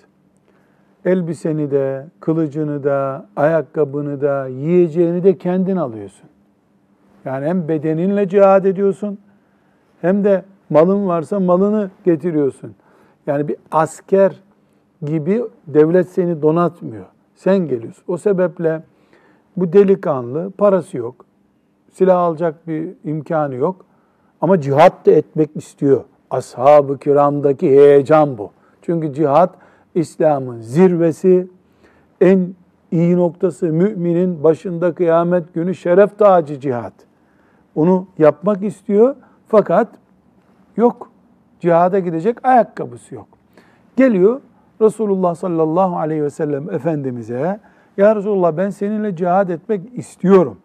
Elbiseni 1.05 1.71
de, 1.71 2.07
kılıcını 2.21 2.85
da, 2.85 3.27
ayakkabını 3.37 4.21
da, 4.21 4.47
yiyeceğini 4.47 5.25
de 5.25 5.39
kendin 5.39 5.77
alıyorsun. 5.77 6.29
Yani 7.29 7.47
hem 7.47 7.69
bedeninle 7.69 8.29
cihad 8.29 8.65
ediyorsun 8.65 9.19
hem 10.01 10.25
de 10.25 10.45
malın 10.71 11.09
varsa 11.09 11.41
malını 11.41 11.91
getiriyorsun. 12.05 12.75
Yani 13.27 13.49
bir 13.49 13.57
asker 13.71 14.33
gibi 15.03 15.45
devlet 15.67 16.09
seni 16.09 16.43
donatmıyor. 16.43 17.05
Sen 17.35 17.59
geliyorsun. 17.59 18.05
O 18.09 18.17
sebeple 18.17 18.83
bu 19.57 19.73
delikanlı 19.73 20.51
parası 20.51 20.97
yok. 20.97 21.25
Silah 21.93 22.19
alacak 22.19 22.69
bir 22.69 22.89
imkanı 23.05 23.55
yok. 23.55 23.85
Ama 24.41 24.61
cihat 24.61 25.07
da 25.07 25.11
etmek 25.11 25.57
istiyor. 25.57 26.05
Ashab-ı 26.31 26.99
kiramdaki 26.99 27.71
heyecan 27.71 28.39
bu. 28.39 28.51
Çünkü 28.83 29.15
cihat 29.15 29.55
İslam'ın 29.95 30.61
zirvesi, 30.61 31.49
en 32.21 32.55
iyi 32.91 33.17
noktası 33.17 33.67
müminin 33.67 34.45
başında 34.45 34.95
kıyamet 34.95 35.55
günü 35.55 35.75
şeref 35.75 36.19
tacı 36.19 36.61
cihat. 36.61 37.08
Onu 37.75 38.07
yapmak 38.19 38.65
istiyor 38.65 39.17
fakat 39.49 39.89
yok. 40.77 41.11
Cihada 41.61 41.99
gidecek 41.99 42.47
ayakkabısı 42.47 43.15
yok. 43.15 43.27
Geliyor 43.97 44.41
Resulullah 44.81 45.35
sallallahu 45.35 45.97
aleyhi 45.97 46.23
ve 46.23 46.31
sellem 46.31 46.71
Efendimiz'e 46.71 47.61
Ya 47.97 48.17
Resulullah 48.17 48.57
ben 48.57 48.71
seninle 48.71 49.17
cihad 49.17 49.49
etmek 49.49 49.99
istiyorum 49.99 50.57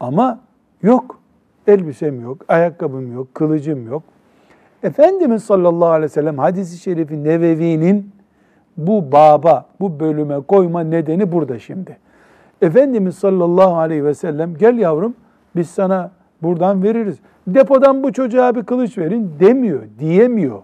ama 0.00 0.40
yok. 0.82 1.18
Elbisem 1.66 2.20
yok, 2.20 2.38
ayakkabım 2.48 3.12
yok, 3.12 3.34
kılıcım 3.34 3.86
yok. 3.86 4.02
Efendimiz 4.82 5.44
sallallahu 5.44 5.88
aleyhi 5.88 6.04
ve 6.04 6.08
sellem 6.08 6.38
hadisi 6.38 6.78
şerifi 6.78 7.24
Nevevi'nin 7.24 8.10
bu 8.76 9.12
baba, 9.12 9.66
bu 9.80 10.00
bölüme 10.00 10.40
koyma 10.40 10.80
nedeni 10.80 11.32
burada 11.32 11.58
şimdi. 11.58 11.98
Efendimiz 12.62 13.14
sallallahu 13.18 13.76
aleyhi 13.76 14.04
ve 14.04 14.14
sellem 14.14 14.56
gel 14.56 14.78
yavrum 14.78 15.14
biz 15.56 15.70
sana 15.70 16.10
buradan 16.42 16.82
veririz. 16.82 17.16
Depodan 17.46 18.02
bu 18.02 18.12
çocuğa 18.12 18.54
bir 18.54 18.62
kılıç 18.62 18.98
verin 18.98 19.32
demiyor, 19.40 19.82
diyemiyor. 19.98 20.62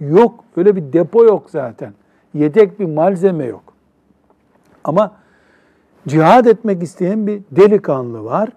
Yok, 0.00 0.44
öyle 0.56 0.76
bir 0.76 0.92
depo 0.92 1.24
yok 1.24 1.50
zaten. 1.50 1.92
Yedek 2.34 2.80
bir 2.80 2.84
malzeme 2.84 3.44
yok. 3.44 3.62
Ama 4.84 5.12
cihad 6.08 6.46
etmek 6.46 6.82
isteyen 6.82 7.26
bir 7.26 7.42
delikanlı 7.50 8.24
var. 8.24 8.48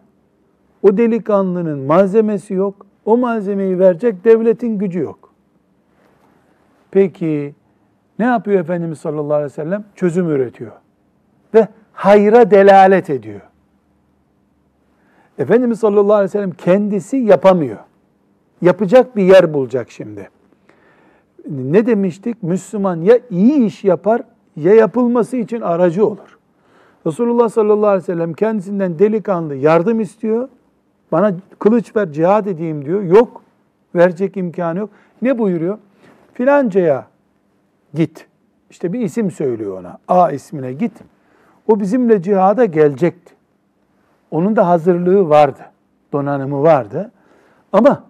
O 0.84 0.98
delikanlının 0.98 1.80
malzemesi 1.80 2.54
yok. 2.54 2.86
O 3.06 3.18
malzemeyi 3.18 3.80
verecek 3.80 4.26
devletin 4.26 4.78
gücü 4.78 5.00
yok. 5.00 5.34
Peki 6.92 7.56
ne 8.20 8.26
yapıyor 8.26 8.60
Efendimiz 8.60 9.00
sallallahu 9.00 9.34
aleyhi 9.34 9.52
ve 9.52 9.56
sellem? 9.56 9.86
Çözüm 9.96 10.30
üretiyor. 10.30 10.72
Ve 11.54 11.68
hayra 11.94 12.52
delalet 12.52 13.10
ediyor. 13.10 13.42
Efendimiz 15.38 15.80
sallallahu 15.80 16.14
aleyhi 16.14 16.30
ve 16.30 16.32
sellem 16.32 16.52
kendisi 16.52 17.18
yapamıyor. 17.18 17.78
Yapacak 18.62 19.16
bir 19.16 19.24
yer 19.24 19.54
bulacak 19.54 19.92
şimdi. 19.92 20.30
Ne 21.50 21.86
demiştik? 21.86 22.44
Müslüman 22.44 23.02
ya 23.02 23.20
iyi 23.30 23.66
iş 23.66 23.84
yapar 23.84 24.22
ya 24.56 24.74
yapılması 24.74 25.38
için 25.38 25.62
aracı 25.62 26.06
olur. 26.06 26.38
Resulullah 27.06 27.50
sallallahu 27.50 27.88
aleyhi 27.88 28.04
ve 28.04 28.14
sellem 28.14 28.34
kendisinden 28.34 29.00
delikanlı 29.00 29.56
yardım 29.56 30.00
istiyor. 30.00 30.50
Bana 31.12 31.36
kılıç 31.60 31.96
ver 31.96 32.12
cihad 32.12 32.46
edeyim 32.46 32.86
diyor. 32.86 33.04
Yok. 33.04 33.42
Verecek 33.96 34.38
imkanı 34.38 34.80
yok. 34.80 34.90
Ne 35.22 35.38
buyuruyor? 35.38 35.78
Filancaya 36.34 37.08
git. 37.94 38.28
İşte 38.70 38.94
bir 38.94 39.00
isim 39.00 39.32
söylüyor 39.32 39.80
ona. 39.80 39.98
A 40.08 40.32
ismine 40.32 40.74
git. 40.74 40.94
O 41.68 41.80
bizimle 41.80 42.22
cihada 42.22 42.66
gelecekti. 42.66 43.37
Onun 44.32 44.56
da 44.56 44.68
hazırlığı 44.68 45.30
vardı. 45.30 45.62
Donanımı 46.14 46.64
vardı. 46.64 47.12
Ama 47.74 48.04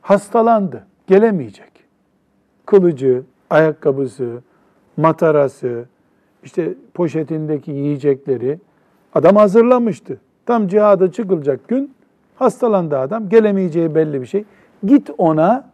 hastalandı. 0.00 0.86
Gelemeyecek. 1.06 1.72
Kılıcı, 2.66 3.22
ayakkabısı, 3.50 4.42
matarası, 4.96 5.84
işte 6.44 6.74
poşetindeki 6.94 7.70
yiyecekleri 7.70 8.58
adam 9.14 9.36
hazırlamıştı. 9.36 10.20
Tam 10.46 10.68
cihada 10.68 11.12
çıkılacak 11.12 11.68
gün 11.68 11.94
hastalandı 12.36 12.98
adam. 12.98 13.28
Gelemeyeceği 13.28 13.94
belli 13.94 14.20
bir 14.20 14.26
şey. 14.26 14.44
Git 14.86 15.10
ona 15.18 15.70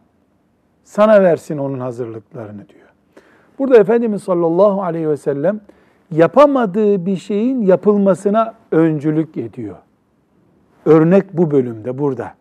sana 0.83 1.23
versin 1.23 1.57
onun 1.57 1.79
hazırlıklarını 1.79 2.69
diyor. 2.69 2.87
Burada 3.59 3.77
Efendimiz 3.77 4.23
sallallahu 4.23 4.83
aleyhi 4.83 5.09
ve 5.09 5.17
sellem 5.17 5.61
yapamadığı 6.11 7.05
bir 7.05 7.15
şeyin 7.15 7.61
yapılmasına 7.61 8.53
öncülük 8.71 9.37
ediyor. 9.37 9.75
Örnek 10.85 11.37
bu 11.37 11.51
bölümde 11.51 11.97
burada. 11.97 12.33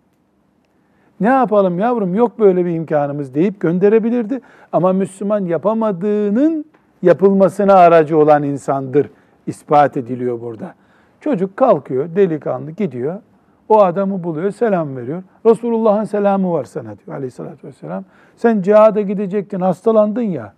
Ne 1.20 1.28
yapalım 1.28 1.78
yavrum 1.78 2.14
yok 2.14 2.38
böyle 2.38 2.64
bir 2.64 2.74
imkanımız 2.74 3.34
deyip 3.34 3.60
gönderebilirdi. 3.60 4.40
Ama 4.72 4.92
Müslüman 4.92 5.44
yapamadığının 5.44 6.64
yapılmasına 7.02 7.74
aracı 7.74 8.18
olan 8.18 8.42
insandır. 8.42 9.10
ispat 9.46 9.96
ediliyor 9.96 10.40
burada. 10.40 10.74
Çocuk 11.20 11.56
kalkıyor, 11.56 12.16
delikanlı 12.16 12.70
gidiyor. 12.70 13.20
O 13.68 13.82
adamı 13.82 14.24
buluyor, 14.24 14.50
selam 14.50 14.96
veriyor. 14.96 15.22
Resulullah'ın 15.46 16.04
selamı 16.04 16.52
var 16.52 16.64
sana 16.64 16.98
diyor 16.98 17.16
aleyhissalatü 17.16 17.66
vesselam. 17.66 18.04
Sen 18.36 18.62
cihada 18.62 19.00
gidecektin, 19.00 19.60
hastalandın 19.60 20.22
ya. 20.22 20.52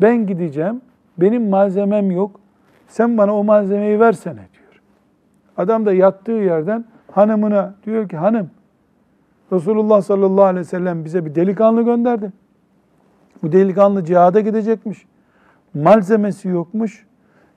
Ben 0.00 0.26
gideceğim, 0.26 0.80
benim 1.20 1.48
malzemem 1.48 2.10
yok. 2.10 2.40
Sen 2.88 3.18
bana 3.18 3.36
o 3.36 3.44
malzemeyi 3.44 4.00
versene 4.00 4.34
diyor. 4.34 4.82
Adam 5.56 5.86
da 5.86 5.92
yattığı 5.92 6.32
yerden 6.32 6.84
hanımına 7.12 7.74
diyor 7.86 8.08
ki 8.08 8.16
hanım 8.16 8.50
Resulullah 9.52 10.02
sallallahu 10.02 10.44
aleyhi 10.44 10.60
ve 10.60 10.64
sellem 10.64 11.04
bize 11.04 11.24
bir 11.24 11.34
delikanlı 11.34 11.82
gönderdi. 11.82 12.32
Bu 13.42 13.52
delikanlı 13.52 14.04
cihada 14.04 14.40
gidecekmiş. 14.40 15.06
Malzemesi 15.74 16.48
yokmuş. 16.48 17.06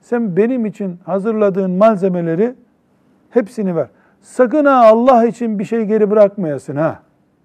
Sen 0.00 0.36
benim 0.36 0.66
için 0.66 0.98
hazırladığın 1.04 1.70
malzemeleri 1.70 2.54
hepsini 3.30 3.76
ver. 3.76 3.86
Sakın 4.20 4.64
ha 4.64 4.86
Allah 4.86 5.26
için 5.26 5.58
bir 5.58 5.64
şey 5.64 5.84
geri 5.84 6.10
bırakmayasın 6.10 6.76
ha. 6.76 7.00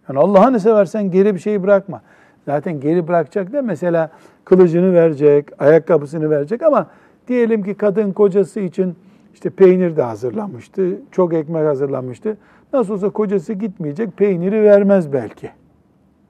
Yani 0.09 0.19
Allah'ını 0.19 0.59
seversen 0.59 1.11
geri 1.11 1.35
bir 1.35 1.39
şey 1.39 1.63
bırakma. 1.63 2.01
Zaten 2.47 2.79
geri 2.79 3.07
bırakacak 3.07 3.53
da 3.53 3.61
mesela 3.61 4.09
kılıcını 4.45 4.93
verecek, 4.93 5.61
ayakkabısını 5.61 6.29
verecek 6.29 6.61
ama 6.61 6.87
diyelim 7.27 7.63
ki 7.63 7.73
kadın 7.73 8.11
kocası 8.11 8.59
için 8.59 8.95
işte 9.33 9.49
peynir 9.49 9.95
de 9.97 10.01
hazırlamıştı, 10.01 11.01
çok 11.11 11.33
ekmek 11.33 11.67
hazırlamıştı. 11.67 12.37
Nasıl 12.73 12.93
olsa 12.93 13.09
kocası 13.09 13.53
gitmeyecek, 13.53 14.17
peyniri 14.17 14.63
vermez 14.63 15.13
belki. 15.13 15.49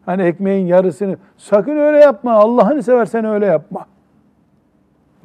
Hani 0.05 0.23
ekmeğin 0.23 0.67
yarısını, 0.67 1.17
sakın 1.37 1.77
öyle 1.77 1.97
yapma, 1.97 2.33
Allah'ını 2.33 2.83
seversen 2.83 3.25
öyle 3.25 3.45
yapma 3.45 3.85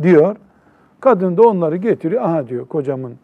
diyor. 0.02 0.36
Kadın 1.00 1.36
da 1.36 1.42
onları 1.42 1.76
getiriyor. 1.76 2.22
Aha 2.22 2.48
diyor 2.48 2.68
kocamın 2.68 3.14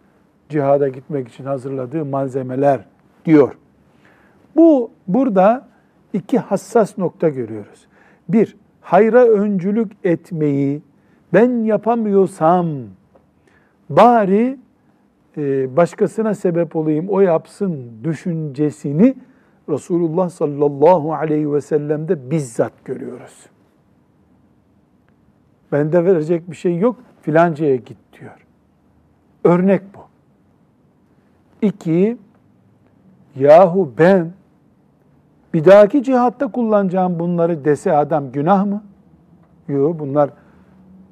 cihada 0.48 0.88
gitmek 0.88 1.28
için 1.28 1.44
hazırladığı 1.44 2.04
malzemeler 2.04 2.80
diyor. 3.24 3.54
Bu 4.56 4.90
burada 5.08 5.68
iki 6.12 6.38
hassas 6.38 6.98
nokta 6.98 7.28
görüyoruz. 7.28 7.86
Bir, 8.28 8.56
hayra 8.80 9.24
öncülük 9.26 9.92
etmeyi 10.04 10.82
ben 11.34 11.64
yapamıyorsam 11.64 12.68
bari 13.90 14.58
e, 15.36 15.76
başkasına 15.76 16.34
sebep 16.34 16.76
olayım, 16.76 17.08
o 17.08 17.20
yapsın 17.20 17.90
düşüncesini 18.04 19.14
Resulullah 19.68 20.28
sallallahu 20.28 21.14
aleyhi 21.14 21.52
ve 21.52 21.60
sellem'de 21.60 22.30
bizzat 22.30 22.72
görüyoruz. 22.84 23.46
Bende 25.72 26.04
verecek 26.04 26.50
bir 26.50 26.56
şey 26.56 26.78
yok, 26.78 26.96
filancaya 27.22 27.76
git 27.76 27.98
diyor. 28.20 28.46
Örnek 29.44 29.82
bu. 29.94 30.00
İki, 31.66 32.16
yahu 33.36 33.92
ben 33.98 34.32
bir 35.58 35.64
dahaki 35.64 36.02
cihatta 36.02 36.50
kullanacağım 36.50 37.18
bunları 37.18 37.64
dese 37.64 37.92
adam 37.92 38.32
günah 38.32 38.66
mı? 38.66 38.82
Yok 39.68 39.98
bunlar 39.98 40.30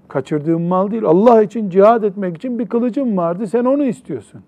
kaçırdığım 0.09 0.62
mal 0.62 0.90
değil. 0.90 1.05
Allah 1.05 1.42
için 1.42 1.70
cihad 1.70 2.03
etmek 2.03 2.36
için 2.36 2.59
bir 2.59 2.68
kılıcım 2.68 3.16
vardı. 3.16 3.47
Sen 3.47 3.64
onu 3.64 3.84
istiyorsun. 3.84 4.42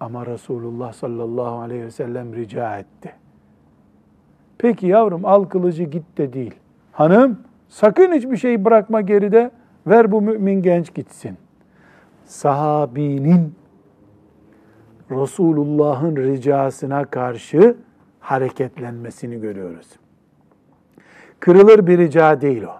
Ama 0.00 0.26
Resulullah 0.26 0.92
sallallahu 0.92 1.58
aleyhi 1.58 1.84
ve 1.84 1.90
sellem 1.90 2.34
rica 2.34 2.78
etti. 2.78 3.12
Peki 4.58 4.86
yavrum 4.86 5.24
al 5.24 5.44
kılıcı 5.44 5.84
git 5.84 6.18
de 6.18 6.32
değil. 6.32 6.54
Hanım 6.92 7.38
sakın 7.68 8.12
hiçbir 8.12 8.36
şey 8.36 8.64
bırakma 8.64 9.00
geride. 9.00 9.50
Ver 9.86 10.12
bu 10.12 10.22
mümin 10.22 10.62
genç 10.62 10.94
gitsin. 10.94 11.36
Sahabinin 12.24 13.54
Resulullah'ın 15.10 16.16
ricasına 16.16 17.04
karşı 17.04 17.76
hareketlenmesini 18.30 19.40
görüyoruz. 19.40 19.86
Kırılır 21.40 21.86
bir 21.86 21.98
rica 21.98 22.40
değil 22.40 22.62
o. 22.62 22.74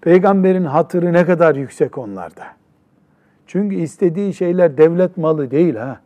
Peygamberin 0.00 0.64
hatırı 0.64 1.12
ne 1.12 1.26
kadar 1.26 1.54
yüksek 1.54 1.98
onlarda. 1.98 2.44
Çünkü 3.46 3.76
istediği 3.76 4.34
şeyler 4.34 4.78
devlet 4.78 5.16
malı 5.16 5.50
değil 5.50 5.76
ha. 5.76 6.00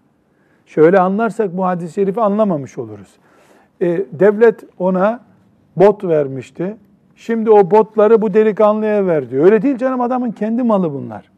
Şöyle 0.67 1.01
anlarsak 1.01 1.57
bu 1.57 1.67
hadis-i 1.67 1.95
şerifi 1.95 2.21
anlamamış 2.21 2.79
oluruz. 2.79 3.17
E, 3.81 4.05
devlet 4.13 4.65
ona 4.79 5.21
bot 5.77 6.05
vermişti. 6.05 6.77
Şimdi 7.17 7.51
o 7.51 7.71
botları 7.71 8.23
bu 8.23 8.35
delikanlıya 8.35 9.07
verdi. 9.07 9.41
Öyle 9.41 9.63
değil 9.63 9.79
canım 9.79 10.01
adamın 10.01 10.31
kendi 10.31 10.63
malı 10.63 10.93
bunlar. 10.93 11.31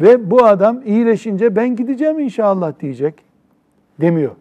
Ve 0.00 0.30
bu 0.30 0.44
adam 0.44 0.80
iyileşince 0.84 1.56
ben 1.56 1.76
gideceğim 1.76 2.18
inşallah 2.18 2.80
diyecek. 2.80 3.14
Demiyor. 4.00 4.32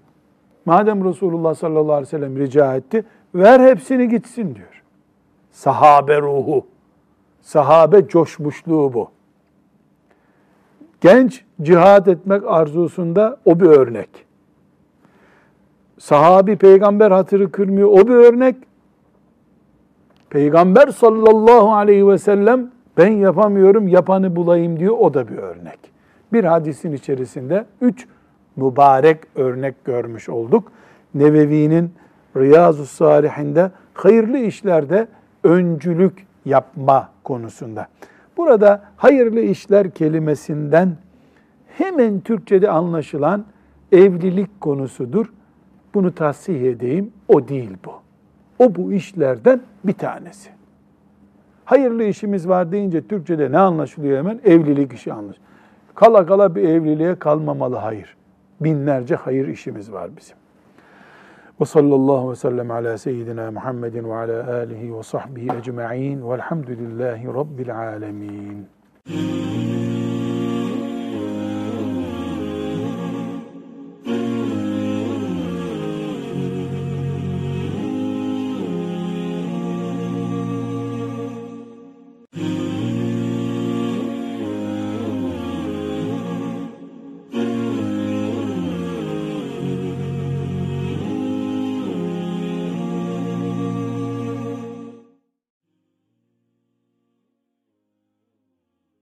Madem 0.68 1.05
Resulullah 1.05 1.55
sallallahu 1.55 1.93
aleyhi 1.93 2.07
ve 2.07 2.18
sellem 2.18 2.39
rica 2.39 2.76
etti, 2.76 3.05
ver 3.36 3.59
hepsini 3.59 4.09
gitsin 4.09 4.55
diyor. 4.55 4.84
Sahabe 5.51 6.22
ruhu, 6.22 6.65
sahabe 7.41 8.07
coşmuşluğu 8.07 8.93
bu. 8.93 9.09
Genç 11.01 11.45
cihad 11.61 12.07
etmek 12.07 12.43
arzusunda 12.47 13.38
o 13.45 13.59
bir 13.59 13.65
örnek. 13.65 14.09
Sahabi 15.99 16.55
peygamber 16.55 17.11
hatırı 17.11 17.51
kırmıyor 17.51 17.89
o 17.91 18.07
bir 18.07 18.15
örnek. 18.15 18.55
Peygamber 20.30 20.88
sallallahu 20.88 21.74
aleyhi 21.74 22.07
ve 22.07 22.18
sellem 22.18 22.72
ben 22.97 23.11
yapamıyorum 23.11 23.88
yapanı 23.88 24.36
bulayım 24.36 24.80
diyor 24.80 24.97
o 24.99 25.13
da 25.13 25.28
bir 25.28 25.38
örnek. 25.38 25.80
Bir 26.34 26.43
hadisin 26.43 26.91
içerisinde 26.91 27.65
üç 27.82 28.07
mübarek 28.58 29.20
örnek 29.36 29.86
görmüş 29.86 30.30
olduk. 30.30 30.72
Nevevi'nin 31.16 31.91
Riyazu 32.38 32.86
Salihinde 32.86 33.72
hayırlı 33.93 34.38
işlerde 34.38 35.08
öncülük 35.43 36.28
yapma 36.45 37.10
konusunda. 37.24 37.88
Burada 38.38 38.84
hayırlı 38.97 39.39
işler 39.39 39.91
kelimesinden 39.91 40.95
hemen 41.78 42.20
Türkçe'de 42.20 42.70
anlaşılan 42.70 43.45
evlilik 43.91 44.62
konusudur. 44.62 45.34
Bunu 45.93 46.16
tahsih 46.16 46.62
edeyim. 46.62 47.12
O 47.28 47.47
değil 47.47 47.78
bu. 47.86 47.91
O 48.60 48.76
bu 48.76 48.93
işlerden 48.93 49.62
bir 49.84 49.93
tanesi. 49.93 50.49
Hayırlı 51.66 52.03
işimiz 52.03 52.47
var 52.47 52.72
deyince 52.72 53.08
Türkçe'de 53.08 53.51
ne 53.51 53.58
anlaşılıyor 53.58 54.18
hemen? 54.18 54.39
Evlilik 54.45 54.93
işi 54.93 55.14
anlaşılıyor. 55.14 55.47
Kala 55.95 56.26
kala 56.26 56.55
bir 56.55 56.64
evliliğe 56.64 57.16
kalmamalı 57.16 57.76
hayır. 57.76 58.16
Binlerce 58.62 59.16
hayır 59.16 59.47
işimiz 59.47 59.91
var 59.91 60.10
bizim. 60.18 60.38
Ve 61.62 61.66
sallallahu 61.66 62.32
ve 62.32 62.36
sellem 62.36 62.72
ala 62.72 62.97
seyyidina 62.97 63.51
Muhammedin 63.51 64.10
ve 64.10 64.16
ala 64.16 64.58
alihi 64.58 64.97
ve 64.97 65.03
sahbihi 65.03 65.49
ecma'in 65.60 66.30
velhamdülillahi 66.30 67.28
rabbil 67.28 67.78
alemin. 67.78 68.68